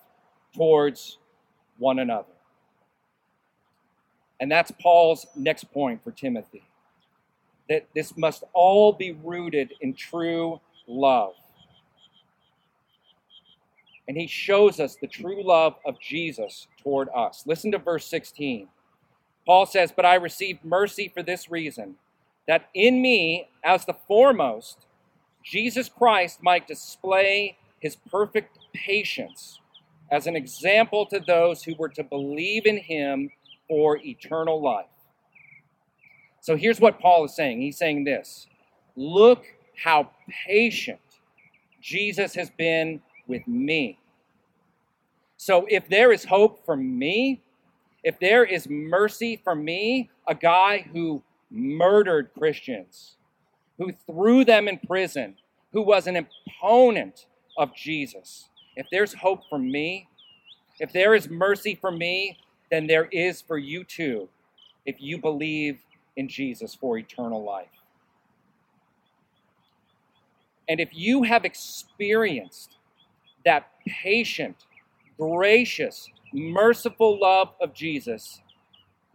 towards 0.56 1.18
one 1.78 2.00
another. 2.00 2.26
And 4.40 4.52
that's 4.52 4.72
Paul's 4.82 5.28
next 5.36 5.72
point 5.72 6.04
for 6.04 6.12
Timothy 6.12 6.64
that 7.70 7.88
this 7.96 8.18
must 8.18 8.44
all 8.54 8.92
be 8.92 9.14
rooted 9.14 9.74
in 9.80 9.94
true 9.94 10.60
love. 10.88 11.34
And 14.08 14.18
he 14.18 14.28
shows 14.28 14.80
us 14.80 14.98
the 14.98 15.08
true 15.08 15.42
love 15.42 15.76
of 15.86 15.98
Jesus 16.00 16.68
toward 16.84 17.08
us. 17.16 17.44
Listen 17.46 17.72
to 17.72 17.78
verse 17.78 18.06
16. 18.08 18.68
Paul 19.52 19.66
says, 19.66 19.92
But 19.94 20.06
I 20.06 20.16
received 20.16 20.64
mercy 20.64 21.12
for 21.14 21.22
this 21.22 21.52
reason, 21.52 21.96
that 22.48 22.70
in 22.74 23.02
me, 23.02 23.50
as 23.66 23.84
the 23.84 23.98
foremost, 24.08 24.86
Jesus 25.44 25.90
Christ 25.90 26.42
might 26.42 26.70
display 26.70 27.58
his 27.82 27.98
perfect 27.98 28.60
patience 28.72 29.60
as 30.10 30.26
an 30.26 30.38
example 30.38 31.06
to 31.08 31.20
those 31.20 31.64
who 31.64 31.76
were 31.76 31.90
to 31.90 32.02
believe 32.02 32.66
in 32.66 32.78
him 32.78 33.30
for 33.68 33.98
eternal 33.98 34.62
life. 34.62 34.86
So 36.40 36.56
here's 36.56 36.80
what 36.80 37.02
Paul 37.02 37.26
is 37.26 37.36
saying. 37.36 37.60
He's 37.60 37.78
saying 37.78 38.06
this 38.06 38.48
Look 38.96 39.44
how 39.84 40.12
patient 40.48 41.02
Jesus 41.82 42.36
has 42.36 42.50
been 42.50 43.02
with 43.28 43.46
me. 43.50 44.00
So 45.36 45.68
if 45.70 45.90
there 45.90 46.14
is 46.14 46.24
hope 46.24 46.66
for 46.66 46.78
me, 46.78 47.42
if 48.04 48.20
there 48.20 48.44
is 48.44 48.68
mercy 48.68 49.40
for 49.44 49.56
me, 49.56 50.10
a 50.28 50.36
guy 50.36 50.86
who 50.94 51.22
murdered 51.50 52.32
Christians, 52.38 53.16
who 53.78 53.92
threw 54.06 54.44
them 54.44 54.68
in 54.68 54.80
prison, 54.80 55.36
who 55.74 55.82
was 55.82 56.08
an 56.08 56.16
opponent 56.16 57.28
of 57.58 57.76
Jesus, 57.76 58.50
if 58.76 58.88
there's 58.92 59.14
hope 59.14 59.42
for 59.50 59.60
me, 59.60 60.08
if 60.80 60.92
there 60.92 61.14
is 61.14 61.30
mercy 61.30 61.76
for 61.76 61.92
me, 61.92 62.38
then 62.72 62.88
there 62.88 63.06
is 63.12 63.42
for 63.42 63.58
you 63.58 63.84
too, 63.84 64.30
if 64.86 64.96
you 65.00 65.18
believe 65.18 65.80
in 66.16 66.28
Jesus 66.28 66.74
for 66.74 66.98
eternal 66.98 67.44
life. 67.44 67.68
And 70.68 70.80
if 70.80 70.90
you 70.94 71.24
have 71.24 71.44
experienced 71.44 72.78
that 73.46 73.72
patient, 73.86 74.66
gracious, 75.22 76.10
merciful 76.34 77.20
love 77.20 77.54
of 77.62 77.74
Jesus, 77.76 78.42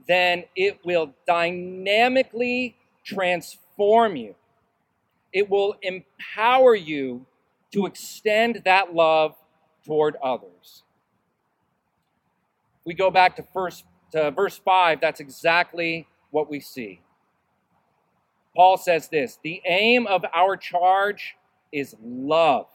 then 0.06 0.44
it 0.54 0.78
will 0.84 1.12
dynamically 1.26 2.76
transform 3.04 4.14
you. 4.14 4.36
It 5.32 5.50
will 5.50 5.74
empower 5.82 6.76
you 6.76 7.26
to 7.72 7.86
extend 7.86 8.62
that 8.64 8.94
love 8.94 9.34
toward 9.84 10.14
others. 10.22 10.84
We 12.84 12.94
go 12.94 13.10
back 13.10 13.34
to 13.36 13.42
first 13.42 13.84
to 14.12 14.30
verse 14.30 14.56
5, 14.56 15.00
that's 15.00 15.18
exactly 15.18 16.06
what 16.30 16.48
we 16.48 16.60
see. 16.60 17.00
Paul 18.54 18.78
says 18.78 19.08
this, 19.08 19.40
the 19.42 19.60
aim 19.66 20.06
of 20.06 20.24
our 20.32 20.56
charge 20.56 21.34
is 21.72 21.96
love. 22.00 22.68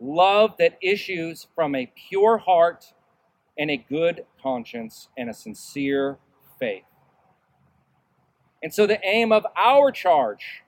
Love 0.00 0.54
that 0.58 0.78
issues 0.80 1.46
from 1.54 1.74
a 1.74 1.92
pure 2.08 2.38
heart 2.38 2.92
and 3.58 3.70
a 3.70 3.76
good 3.76 4.24
conscience 4.40 5.08
and 5.16 5.28
a 5.28 5.34
sincere 5.34 6.18
faith. 6.60 6.84
And 8.62 8.72
so 8.72 8.86
the 8.86 9.04
aim 9.04 9.32
of 9.32 9.46
our 9.56 9.90
charge 9.90 10.62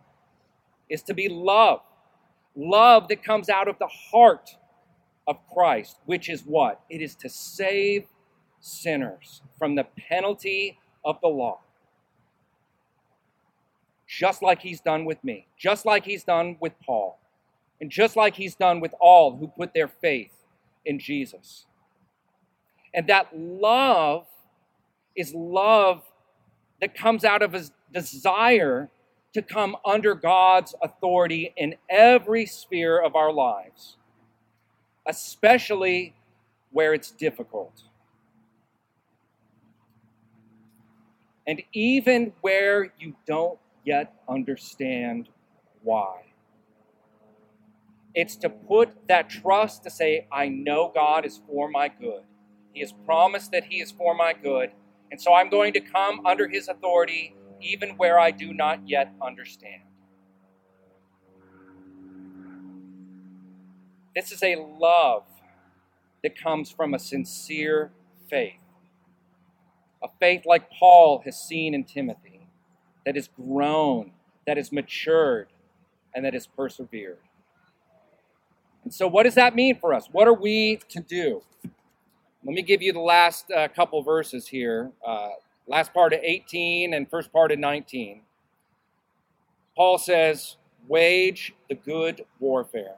is 0.88 1.02
to 1.04 1.14
be 1.14 1.28
love. 1.28 1.80
Love 2.56 3.08
that 3.08 3.22
comes 3.22 3.48
out 3.48 3.68
of 3.68 3.78
the 3.78 3.86
heart 3.86 4.56
of 5.26 5.38
Christ, 5.52 5.98
which 6.04 6.28
is 6.28 6.42
what? 6.42 6.80
It 6.90 7.00
is 7.00 7.14
to 7.16 7.28
save 7.28 8.06
sinners 8.58 9.42
from 9.56 9.76
the 9.76 9.86
penalty 10.08 10.78
of 11.04 11.20
the 11.20 11.28
law. 11.28 11.60
Just 14.08 14.42
like 14.42 14.62
he's 14.62 14.80
done 14.80 15.04
with 15.04 15.22
me, 15.22 15.46
just 15.56 15.86
like 15.86 16.04
he's 16.04 16.24
done 16.24 16.56
with 16.58 16.72
Paul, 16.84 17.19
and 17.80 17.90
just 17.90 18.16
like 18.16 18.36
he's 18.36 18.54
done 18.54 18.80
with 18.80 18.94
all 19.00 19.36
who 19.36 19.48
put 19.48 19.72
their 19.74 19.88
faith 19.88 20.32
in 20.84 20.98
Jesus. 20.98 21.66
And 22.92 23.06
that 23.06 23.28
love 23.36 24.26
is 25.16 25.34
love 25.34 26.02
that 26.80 26.94
comes 26.94 27.24
out 27.24 27.42
of 27.42 27.52
his 27.52 27.72
desire 27.92 28.90
to 29.32 29.42
come 29.42 29.76
under 29.84 30.14
God's 30.14 30.74
authority 30.82 31.52
in 31.56 31.76
every 31.88 32.46
sphere 32.46 33.00
of 33.00 33.14
our 33.14 33.32
lives, 33.32 33.96
especially 35.06 36.14
where 36.72 36.94
it's 36.94 37.10
difficult. 37.10 37.82
And 41.46 41.62
even 41.72 42.32
where 42.40 42.92
you 42.98 43.14
don't 43.26 43.58
yet 43.84 44.14
understand 44.28 45.28
why. 45.82 46.29
It's 48.14 48.36
to 48.36 48.50
put 48.50 49.06
that 49.08 49.30
trust 49.30 49.84
to 49.84 49.90
say, 49.90 50.26
I 50.32 50.48
know 50.48 50.90
God 50.94 51.24
is 51.24 51.40
for 51.46 51.68
my 51.70 51.88
good. 51.88 52.22
He 52.72 52.80
has 52.80 52.92
promised 53.06 53.52
that 53.52 53.64
He 53.64 53.80
is 53.80 53.92
for 53.92 54.14
my 54.14 54.32
good. 54.32 54.70
And 55.10 55.20
so 55.20 55.34
I'm 55.34 55.48
going 55.48 55.72
to 55.74 55.80
come 55.80 56.24
under 56.26 56.48
His 56.48 56.68
authority 56.68 57.34
even 57.60 57.90
where 57.90 58.18
I 58.18 58.30
do 58.30 58.52
not 58.52 58.88
yet 58.88 59.12
understand. 59.22 59.82
This 64.14 64.32
is 64.32 64.42
a 64.42 64.56
love 64.56 65.24
that 66.22 66.36
comes 66.36 66.70
from 66.70 66.94
a 66.94 66.98
sincere 66.98 67.92
faith. 68.28 68.60
A 70.02 70.08
faith 70.18 70.42
like 70.46 70.70
Paul 70.70 71.22
has 71.24 71.40
seen 71.40 71.74
in 71.74 71.84
Timothy, 71.84 72.48
that 73.04 73.14
has 73.14 73.28
grown, 73.28 74.12
that 74.46 74.56
has 74.56 74.72
matured, 74.72 75.48
and 76.14 76.24
that 76.24 76.34
has 76.34 76.46
persevered. 76.46 77.18
And 78.84 78.92
so, 78.92 79.06
what 79.06 79.24
does 79.24 79.34
that 79.34 79.54
mean 79.54 79.78
for 79.78 79.94
us? 79.94 80.08
What 80.10 80.26
are 80.26 80.34
we 80.34 80.80
to 80.88 81.00
do? 81.00 81.42
Let 82.44 82.54
me 82.54 82.62
give 82.62 82.80
you 82.80 82.92
the 82.92 83.00
last 83.00 83.50
uh, 83.50 83.68
couple 83.68 84.02
verses 84.02 84.48
here. 84.48 84.90
Uh, 85.06 85.30
last 85.66 85.92
part 85.92 86.12
of 86.12 86.20
18 86.22 86.94
and 86.94 87.08
first 87.08 87.32
part 87.32 87.52
of 87.52 87.58
19. 87.58 88.22
Paul 89.76 89.98
says, 89.98 90.56
Wage 90.88 91.54
the 91.68 91.74
good 91.74 92.24
warfare, 92.38 92.96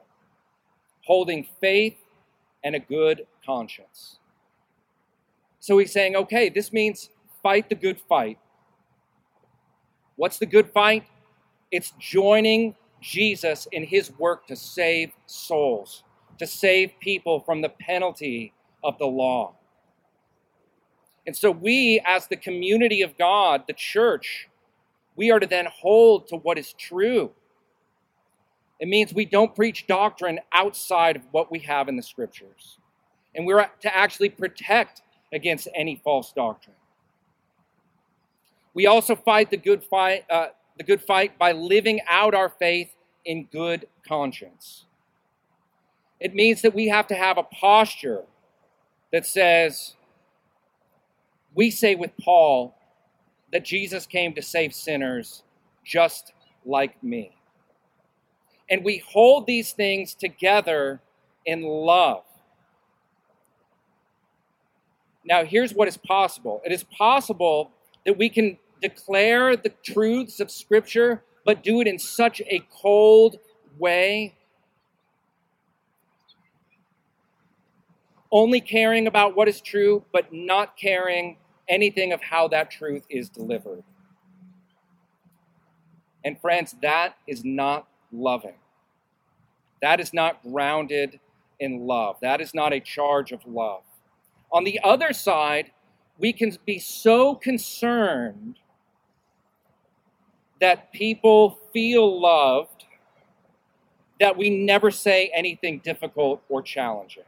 holding 1.05 1.47
faith 1.61 1.97
and 2.65 2.75
a 2.75 2.79
good 2.79 3.27
conscience. 3.45 4.19
So 5.59 5.79
he's 5.79 5.93
saying, 5.93 6.17
okay, 6.17 6.49
this 6.49 6.73
means 6.73 7.11
fight 7.43 7.69
the 7.69 7.75
good 7.75 8.01
fight. 8.09 8.39
What's 10.17 10.39
the 10.39 10.47
good 10.47 10.71
fight? 10.71 11.05
It's 11.71 11.93
joining 11.99 12.75
Jesus 13.03 13.69
in 13.73 13.85
his 13.85 14.11
work 14.19 14.47
to 14.47 14.57
save 14.57 15.13
souls, 15.27 16.05
to 16.39 16.47
save 16.47 16.93
people 17.01 17.41
from 17.41 17.61
the 17.61 17.69
penalty 17.69 18.55
of 18.83 18.97
the 18.99 19.07
law. 19.07 19.55
And 21.27 21.37
so, 21.37 21.51
we, 21.51 22.01
as 22.07 22.27
the 22.27 22.37
community 22.37 23.03
of 23.03 23.17
God, 23.19 23.65
the 23.67 23.75
church, 23.75 24.49
we 25.15 25.31
are 25.31 25.39
to 25.39 25.47
then 25.47 25.67
hold 25.71 26.29
to 26.29 26.37
what 26.37 26.59
is 26.59 26.73
true. 26.73 27.31
It 28.81 28.89
means 28.89 29.15
we 29.15 29.25
don't 29.25 29.55
preach 29.55 29.87
doctrine 29.87 30.41
outside 30.53 31.15
of 31.15 31.23
what 31.31 31.53
we 31.53 31.61
have 31.61 31.89
in 31.89 31.97
the 31.97 32.03
scriptures. 32.03 32.79
And 33.35 33.47
we're 33.47 33.71
to 33.81 33.97
actually 33.97 34.31
protect 34.31 35.03
against 35.33 35.69
any 35.75 36.01
false 36.03 36.33
doctrine. 36.33 36.77
We 38.75 38.87
also 38.87 39.15
fight 39.15 39.51
the 39.51 39.57
good 39.57 39.85
fight, 39.85 40.25
uh, 40.31 40.49
the 40.79 40.85
good 40.85 41.03
fight 41.03 41.39
by 41.39 41.53
living 41.53 42.01
out 42.09 42.35
our 42.35 42.49
faith 42.49 42.95
in 43.25 43.45
good 43.53 43.87
conscience. 44.07 44.85
It 46.21 46.35
means 46.35 46.63
that 46.63 46.75
we 46.75 46.89
have 46.89 47.07
to 47.09 47.15
have 47.15 47.39
a 47.39 47.43
posture 47.43 48.23
that 49.13 49.27
says, 49.27 49.95
we 51.55 51.71
say 51.71 51.95
with 51.95 52.13
Paul 52.21 52.75
that 53.53 53.65
Jesus 53.65 54.07
came 54.07 54.33
to 54.35 54.43
save 54.43 54.75
sinners 54.75 55.43
just 55.85 56.33
like 56.65 57.03
me. 57.03 57.33
And 58.71 58.85
we 58.85 58.99
hold 59.07 59.47
these 59.47 59.73
things 59.73 60.15
together 60.15 61.01
in 61.45 61.63
love. 61.63 62.25
Now, 65.25 65.45
here's 65.45 65.75
what 65.75 65.89
is 65.89 65.97
possible 65.97 66.63
it 66.65 66.73
is 66.73 66.85
possible 66.85 67.71
that 68.07 68.17
we 68.17 68.29
can 68.29 68.59
declare 68.83 69.57
the 69.57 69.73
truths 69.83 70.41
of 70.41 70.51
Scripture, 70.51 71.23
but 71.45 71.63
do 71.63 71.81
it 71.81 71.87
in 71.87 71.99
such 71.99 72.43
a 72.43 72.63
cold 72.71 73.37
way 73.79 74.35
only 78.33 78.61
caring 78.61 79.07
about 79.07 79.37
what 79.37 79.47
is 79.47 79.61
true, 79.61 80.05
but 80.11 80.33
not 80.33 80.77
caring 80.77 81.37
anything 81.69 82.13
of 82.13 82.23
how 82.23 82.49
that 82.49 82.71
truth 82.71 83.05
is 83.11 83.29
delivered. 83.29 83.85
And 86.25 86.41
friends, 86.41 86.75
that 86.83 87.17
is 87.27 87.45
not 87.45 87.87
loving. 88.11 88.55
That 89.83 90.01
is 90.01 90.15
not 90.15 90.43
grounded 90.43 91.21
in 91.61 91.87
love. 91.87 92.17
That 92.23 92.41
is 92.41 92.55
not 92.55 92.73
a 92.73 92.81
charge 92.81 93.33
of 93.33 93.45
love. 93.47 93.83
On 94.51 94.65
the 94.65 94.81
other 94.83 95.13
side, 95.13 95.73
we 96.19 96.33
can 96.33 96.57
be 96.65 96.79
so 96.79 97.35
concerned 97.35 98.59
that 100.63 100.93
people 100.93 101.59
feel 101.73 102.21
loved 102.21 102.85
that 104.21 104.37
we 104.37 104.49
never 104.49 104.93
say 104.93 105.29
anything 105.35 105.81
difficult 105.81 106.41
or 106.49 106.63
challenging 106.63 107.25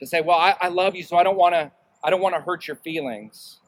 to 0.00 0.06
say, 0.06 0.22
well, 0.22 0.38
I, 0.38 0.56
I 0.58 0.68
love 0.68 0.96
you, 0.96 1.02
so 1.02 1.18
I 1.18 1.22
don't 1.22 1.36
want 1.36 1.54
to 1.54 1.70
I 2.02 2.08
don't 2.08 2.22
want 2.22 2.34
to 2.34 2.40
hurt 2.40 2.66
your 2.66 2.76
feelings. 2.76 3.60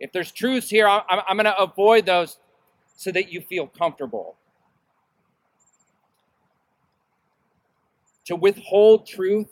If 0.00 0.10
there's 0.10 0.32
truths 0.32 0.68
here, 0.68 0.88
I'm, 0.88 1.02
I'm 1.08 1.36
going 1.36 1.44
to 1.44 1.56
avoid 1.58 2.04
those 2.04 2.38
so 2.96 3.12
that 3.12 3.32
you 3.32 3.42
feel 3.42 3.68
comfortable. 3.68 4.34
To 8.24 8.34
withhold 8.34 9.06
truth 9.06 9.50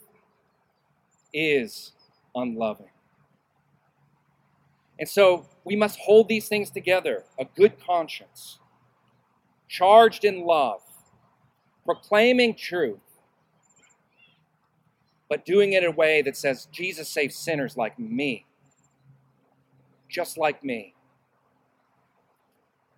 is 1.33 1.93
unloving. 2.35 2.91
And 4.99 5.09
so 5.09 5.47
we 5.65 5.77
must 5.77 5.99
hold 5.99 6.29
these 6.29 6.49
things 6.49 6.71
together 6.71 7.25
a 7.39 7.45
good 7.45 7.75
conscience, 7.85 8.59
charged 9.69 10.25
in 10.25 10.45
love, 10.47 10.81
proclaiming 11.85 12.55
truth, 12.55 12.99
but 15.29 15.45
doing 15.45 15.73
it 15.73 15.83
in 15.83 15.91
a 15.91 15.93
way 15.93 16.23
that 16.23 16.37
says, 16.37 16.67
Jesus 16.73 17.09
saves 17.09 17.37
sinners 17.37 17.77
like 17.77 17.99
me, 17.99 18.47
just 20.09 20.39
like 20.39 20.65
me. 20.65 20.95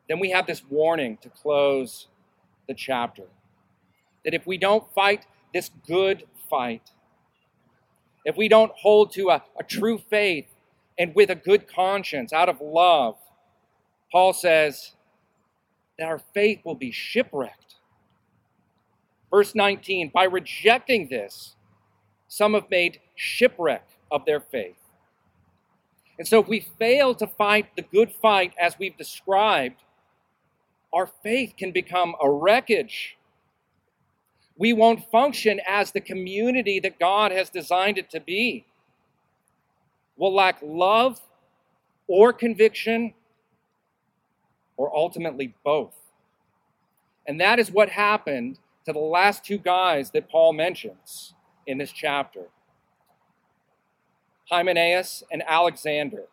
Then 0.09 0.21
we 0.21 0.31
have 0.31 0.47
this 0.47 0.63
warning 0.69 1.19
to 1.23 1.29
close 1.29 2.09
the 2.67 2.75
chapter 2.75 3.25
that 4.25 4.35
if 4.35 4.47
we 4.47 4.59
don't 4.59 4.91
fight 4.93 5.27
this 5.53 5.71
good 5.87 6.25
fight, 6.51 6.91
if 8.25 8.37
we 8.37 8.49
don't 8.49 8.73
hold 8.73 9.13
to 9.13 9.31
a, 9.31 9.43
a 9.59 9.65
true 9.65 9.99
faith 9.99 10.47
and 10.99 11.15
with 11.15 11.31
a 11.31 11.35
good 11.35 11.69
conscience 11.69 12.33
out 12.33 12.49
of 12.49 12.61
love, 12.61 13.17
Paul 14.11 14.33
says 14.33 14.93
that 15.99 16.09
our 16.09 16.19
faith 16.19 16.61
will 16.65 16.75
be 16.75 16.91
shipwrecked. 16.91 17.77
Verse 19.31 19.55
19, 19.55 20.11
by 20.13 20.25
rejecting 20.25 21.09
this, 21.09 21.55
some 22.29 22.55
have 22.55 22.71
made 22.71 23.01
shipwreck 23.15 23.87
of 24.11 24.25
their 24.25 24.41
faith. 24.41 24.77
And 26.19 26.27
so, 26.27 26.41
if 26.41 26.49
we 26.49 26.61
fail 26.79 27.15
to 27.15 27.27
fight 27.27 27.77
the 27.77 27.83
good 27.83 28.11
fight 28.11 28.53
as 28.59 28.77
we've 28.79 28.97
described, 28.97 29.83
our 30.93 31.07
faith 31.23 31.55
can 31.57 31.71
become 31.71 32.17
a 32.23 32.29
wreckage. 32.29 33.17
We 34.57 34.73
won't 34.73 35.09
function 35.11 35.61
as 35.69 35.93
the 35.93 36.01
community 36.01 36.81
that 36.81 36.99
God 36.99 37.31
has 37.31 37.51
designed 37.51 37.99
it 37.99 38.11
to 38.11 38.21
be. 38.21 38.67
We'll 40.19 40.35
lack 40.35 40.59
love 40.63 41.21
or 42.09 42.33
conviction, 42.33 43.15
or 44.77 44.95
ultimately 44.95 45.55
both. 45.65 45.95
And 47.27 47.41
that 47.41 47.59
is 47.59 47.71
what 47.71 47.91
happened 47.91 48.59
to 48.87 48.93
the 48.93 48.99
last 48.99 49.45
two 49.45 49.59
guys 49.59 50.11
that 50.13 50.31
Paul 50.31 50.55
mentions 50.55 51.35
in 51.67 51.79
this 51.79 51.93
chapter 51.93 52.47
Hymenaeus 54.51 55.23
and 55.31 55.43
Alexander. 55.47 56.25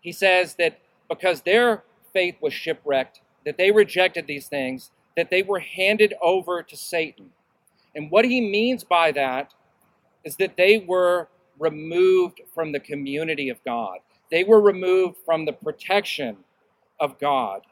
He 0.00 0.12
says 0.12 0.54
that 0.54 0.78
because 1.08 1.42
their 1.42 1.82
faith 2.12 2.36
was 2.40 2.54
shipwrecked, 2.54 3.20
that 3.44 3.58
they 3.58 3.72
rejected 3.72 4.28
these 4.28 4.46
things, 4.46 4.92
that 5.16 5.30
they 5.30 5.42
were 5.42 5.58
handed 5.58 6.14
over 6.22 6.62
to 6.62 6.76
Satan. 6.76 7.30
And 7.96 8.10
what 8.10 8.24
he 8.24 8.40
means 8.40 8.84
by 8.84 9.10
that 9.12 9.54
is 10.24 10.36
that 10.36 10.56
they 10.56 10.78
were 10.78 11.28
removed 11.58 12.42
from 12.54 12.72
the 12.72 12.80
community 12.80 13.48
of 13.50 13.64
God. 13.64 13.98
They 14.30 14.44
were 14.44 14.60
removed 14.60 15.18
from 15.24 15.44
the 15.46 15.52
protection 15.52 16.38
of 17.00 17.18
God. 17.20 17.62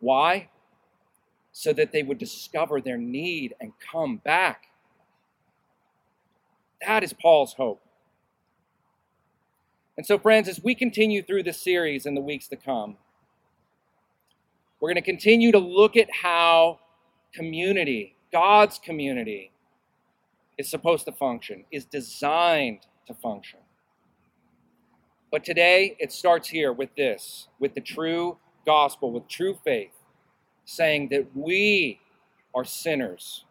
Why? 0.00 0.48
So 1.52 1.72
that 1.74 1.92
they 1.92 2.02
would 2.02 2.18
discover 2.18 2.80
their 2.80 2.98
need 2.98 3.54
and 3.60 3.72
come 3.92 4.18
back 4.18 4.64
that 6.86 7.04
is 7.04 7.12
Paul's 7.14 7.54
hope. 7.54 7.82
And 9.96 10.06
so, 10.06 10.18
friends, 10.18 10.48
as 10.48 10.62
we 10.62 10.74
continue 10.74 11.22
through 11.22 11.44
this 11.44 11.62
series 11.62 12.06
in 12.06 12.14
the 12.14 12.20
weeks 12.22 12.48
to 12.48 12.56
come, 12.56 12.96
We're 14.80 14.90
going 14.90 15.02
to 15.02 15.10
continue 15.10 15.52
to 15.52 15.58
look 15.58 15.96
at 15.96 16.08
how 16.12 16.80
community, 17.34 18.16
God's 18.32 18.78
community, 18.78 19.52
is 20.58 20.68
supposed 20.68 21.04
to 21.06 21.12
function, 21.12 21.64
is 21.70 21.84
designed 21.84 22.80
to 23.06 23.14
function. 23.14 23.60
But 25.30 25.44
today, 25.44 25.96
it 25.98 26.12
starts 26.12 26.48
here 26.48 26.72
with 26.72 26.94
this 26.94 27.48
with 27.58 27.74
the 27.74 27.80
true 27.80 28.36
gospel, 28.66 29.12
with 29.12 29.28
true 29.28 29.58
faith, 29.64 29.92
saying 30.64 31.08
that 31.08 31.34
we 31.34 32.00
are 32.54 32.64
sinners, 32.64 33.44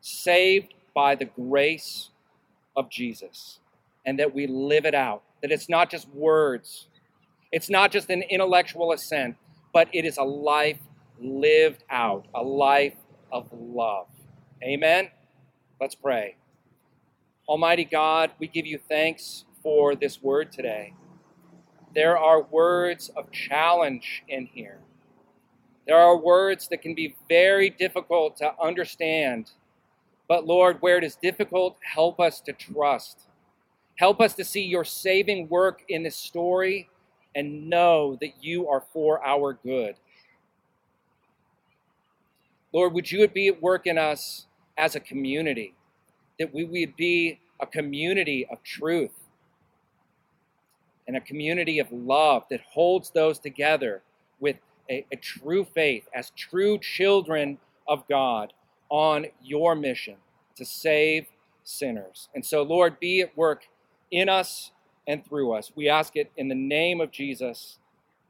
saved 0.00 0.74
by 0.94 1.14
the 1.14 1.24
grace 1.24 2.10
of 2.76 2.90
Jesus, 2.90 3.60
and 4.04 4.18
that 4.18 4.34
we 4.34 4.46
live 4.46 4.84
it 4.84 4.94
out. 4.94 5.22
That 5.40 5.50
it's 5.50 5.70
not 5.70 5.90
just 5.90 6.08
words, 6.10 6.86
it's 7.50 7.70
not 7.70 7.90
just 7.90 8.10
an 8.10 8.22
intellectual 8.22 8.92
assent, 8.92 9.36
but 9.72 9.88
it 9.92 10.04
is 10.04 10.18
a 10.18 10.22
life 10.22 10.78
lived 11.18 11.84
out, 11.90 12.26
a 12.34 12.42
life 12.42 12.96
of 13.32 13.48
love. 13.52 14.06
Amen? 14.62 15.08
Let's 15.80 15.94
pray. 15.94 16.36
Almighty 17.48 17.86
God, 17.86 18.32
we 18.38 18.48
give 18.48 18.66
you 18.66 18.78
thanks 18.78 19.46
for 19.62 19.94
this 19.94 20.22
word 20.22 20.52
today. 20.52 20.92
There 21.94 22.18
are 22.18 22.42
words 22.42 23.08
of 23.16 23.30
challenge 23.32 24.22
in 24.28 24.44
here. 24.44 24.80
There 25.86 25.96
are 25.96 26.18
words 26.18 26.68
that 26.68 26.82
can 26.82 26.94
be 26.94 27.16
very 27.30 27.70
difficult 27.70 28.36
to 28.36 28.52
understand. 28.62 29.52
But 30.28 30.46
Lord, 30.46 30.76
where 30.80 30.98
it 30.98 31.04
is 31.04 31.16
difficult, 31.16 31.78
help 31.82 32.20
us 32.20 32.40
to 32.42 32.52
trust. 32.52 33.22
Help 33.96 34.20
us 34.20 34.34
to 34.34 34.44
see 34.44 34.62
your 34.62 34.84
saving 34.84 35.48
work 35.48 35.82
in 35.88 36.02
this 36.02 36.16
story 36.16 36.90
and 37.34 37.70
know 37.70 38.18
that 38.20 38.44
you 38.44 38.68
are 38.68 38.84
for 38.92 39.24
our 39.24 39.54
good. 39.54 39.94
Lord, 42.70 42.92
would 42.92 43.10
you 43.10 43.26
be 43.28 43.48
at 43.48 43.62
work 43.62 43.86
in 43.86 43.96
us 43.96 44.46
as 44.78 44.94
a 44.94 45.00
community, 45.00 45.74
that 46.38 46.52
we 46.52 46.64
would 46.64 46.96
be 46.96 47.38
a 47.60 47.66
community 47.66 48.46
of 48.50 48.62
truth 48.62 49.12
and 51.06 51.16
a 51.16 51.20
community 51.20 51.78
of 51.78 51.90
love 51.90 52.44
that 52.50 52.60
holds 52.60 53.10
those 53.10 53.38
together 53.38 54.02
with 54.38 54.56
a, 54.88 55.04
a 55.12 55.16
true 55.16 55.64
faith 55.64 56.08
as 56.14 56.30
true 56.30 56.78
children 56.78 57.58
of 57.88 58.06
God 58.08 58.52
on 58.90 59.26
your 59.42 59.74
mission 59.74 60.16
to 60.56 60.64
save 60.64 61.26
sinners. 61.64 62.28
And 62.34 62.44
so, 62.44 62.62
Lord, 62.62 63.00
be 63.00 63.20
at 63.22 63.36
work 63.36 63.68
in 64.10 64.28
us 64.28 64.72
and 65.06 65.24
through 65.24 65.52
us. 65.52 65.72
We 65.74 65.88
ask 65.88 66.16
it 66.16 66.30
in 66.36 66.48
the 66.48 66.54
name 66.54 67.00
of 67.00 67.10
Jesus 67.10 67.78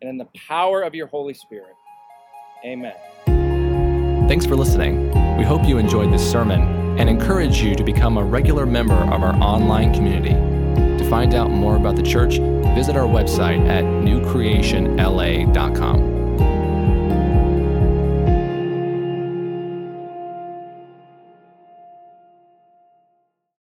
and 0.00 0.08
in 0.08 0.18
the 0.18 0.28
power 0.48 0.82
of 0.82 0.94
your 0.94 1.06
Holy 1.06 1.34
Spirit. 1.34 1.74
Amen. 2.64 2.96
Thanks 4.28 4.46
for 4.46 4.56
listening. 4.56 5.19
We 5.40 5.46
hope 5.46 5.66
you 5.66 5.78
enjoyed 5.78 6.12
this 6.12 6.30
sermon 6.30 6.60
and 6.98 7.08
encourage 7.08 7.62
you 7.62 7.74
to 7.74 7.82
become 7.82 8.18
a 8.18 8.22
regular 8.22 8.66
member 8.66 8.92
of 8.92 9.22
our 9.22 9.34
online 9.36 9.94
community. 9.94 10.34
To 11.02 11.08
find 11.08 11.32
out 11.32 11.50
more 11.50 11.76
about 11.76 11.96
the 11.96 12.02
church, 12.02 12.36
visit 12.76 12.94
our 12.94 13.06
website 13.06 13.66
at 13.66 13.82
newcreationla.com. 13.82 16.19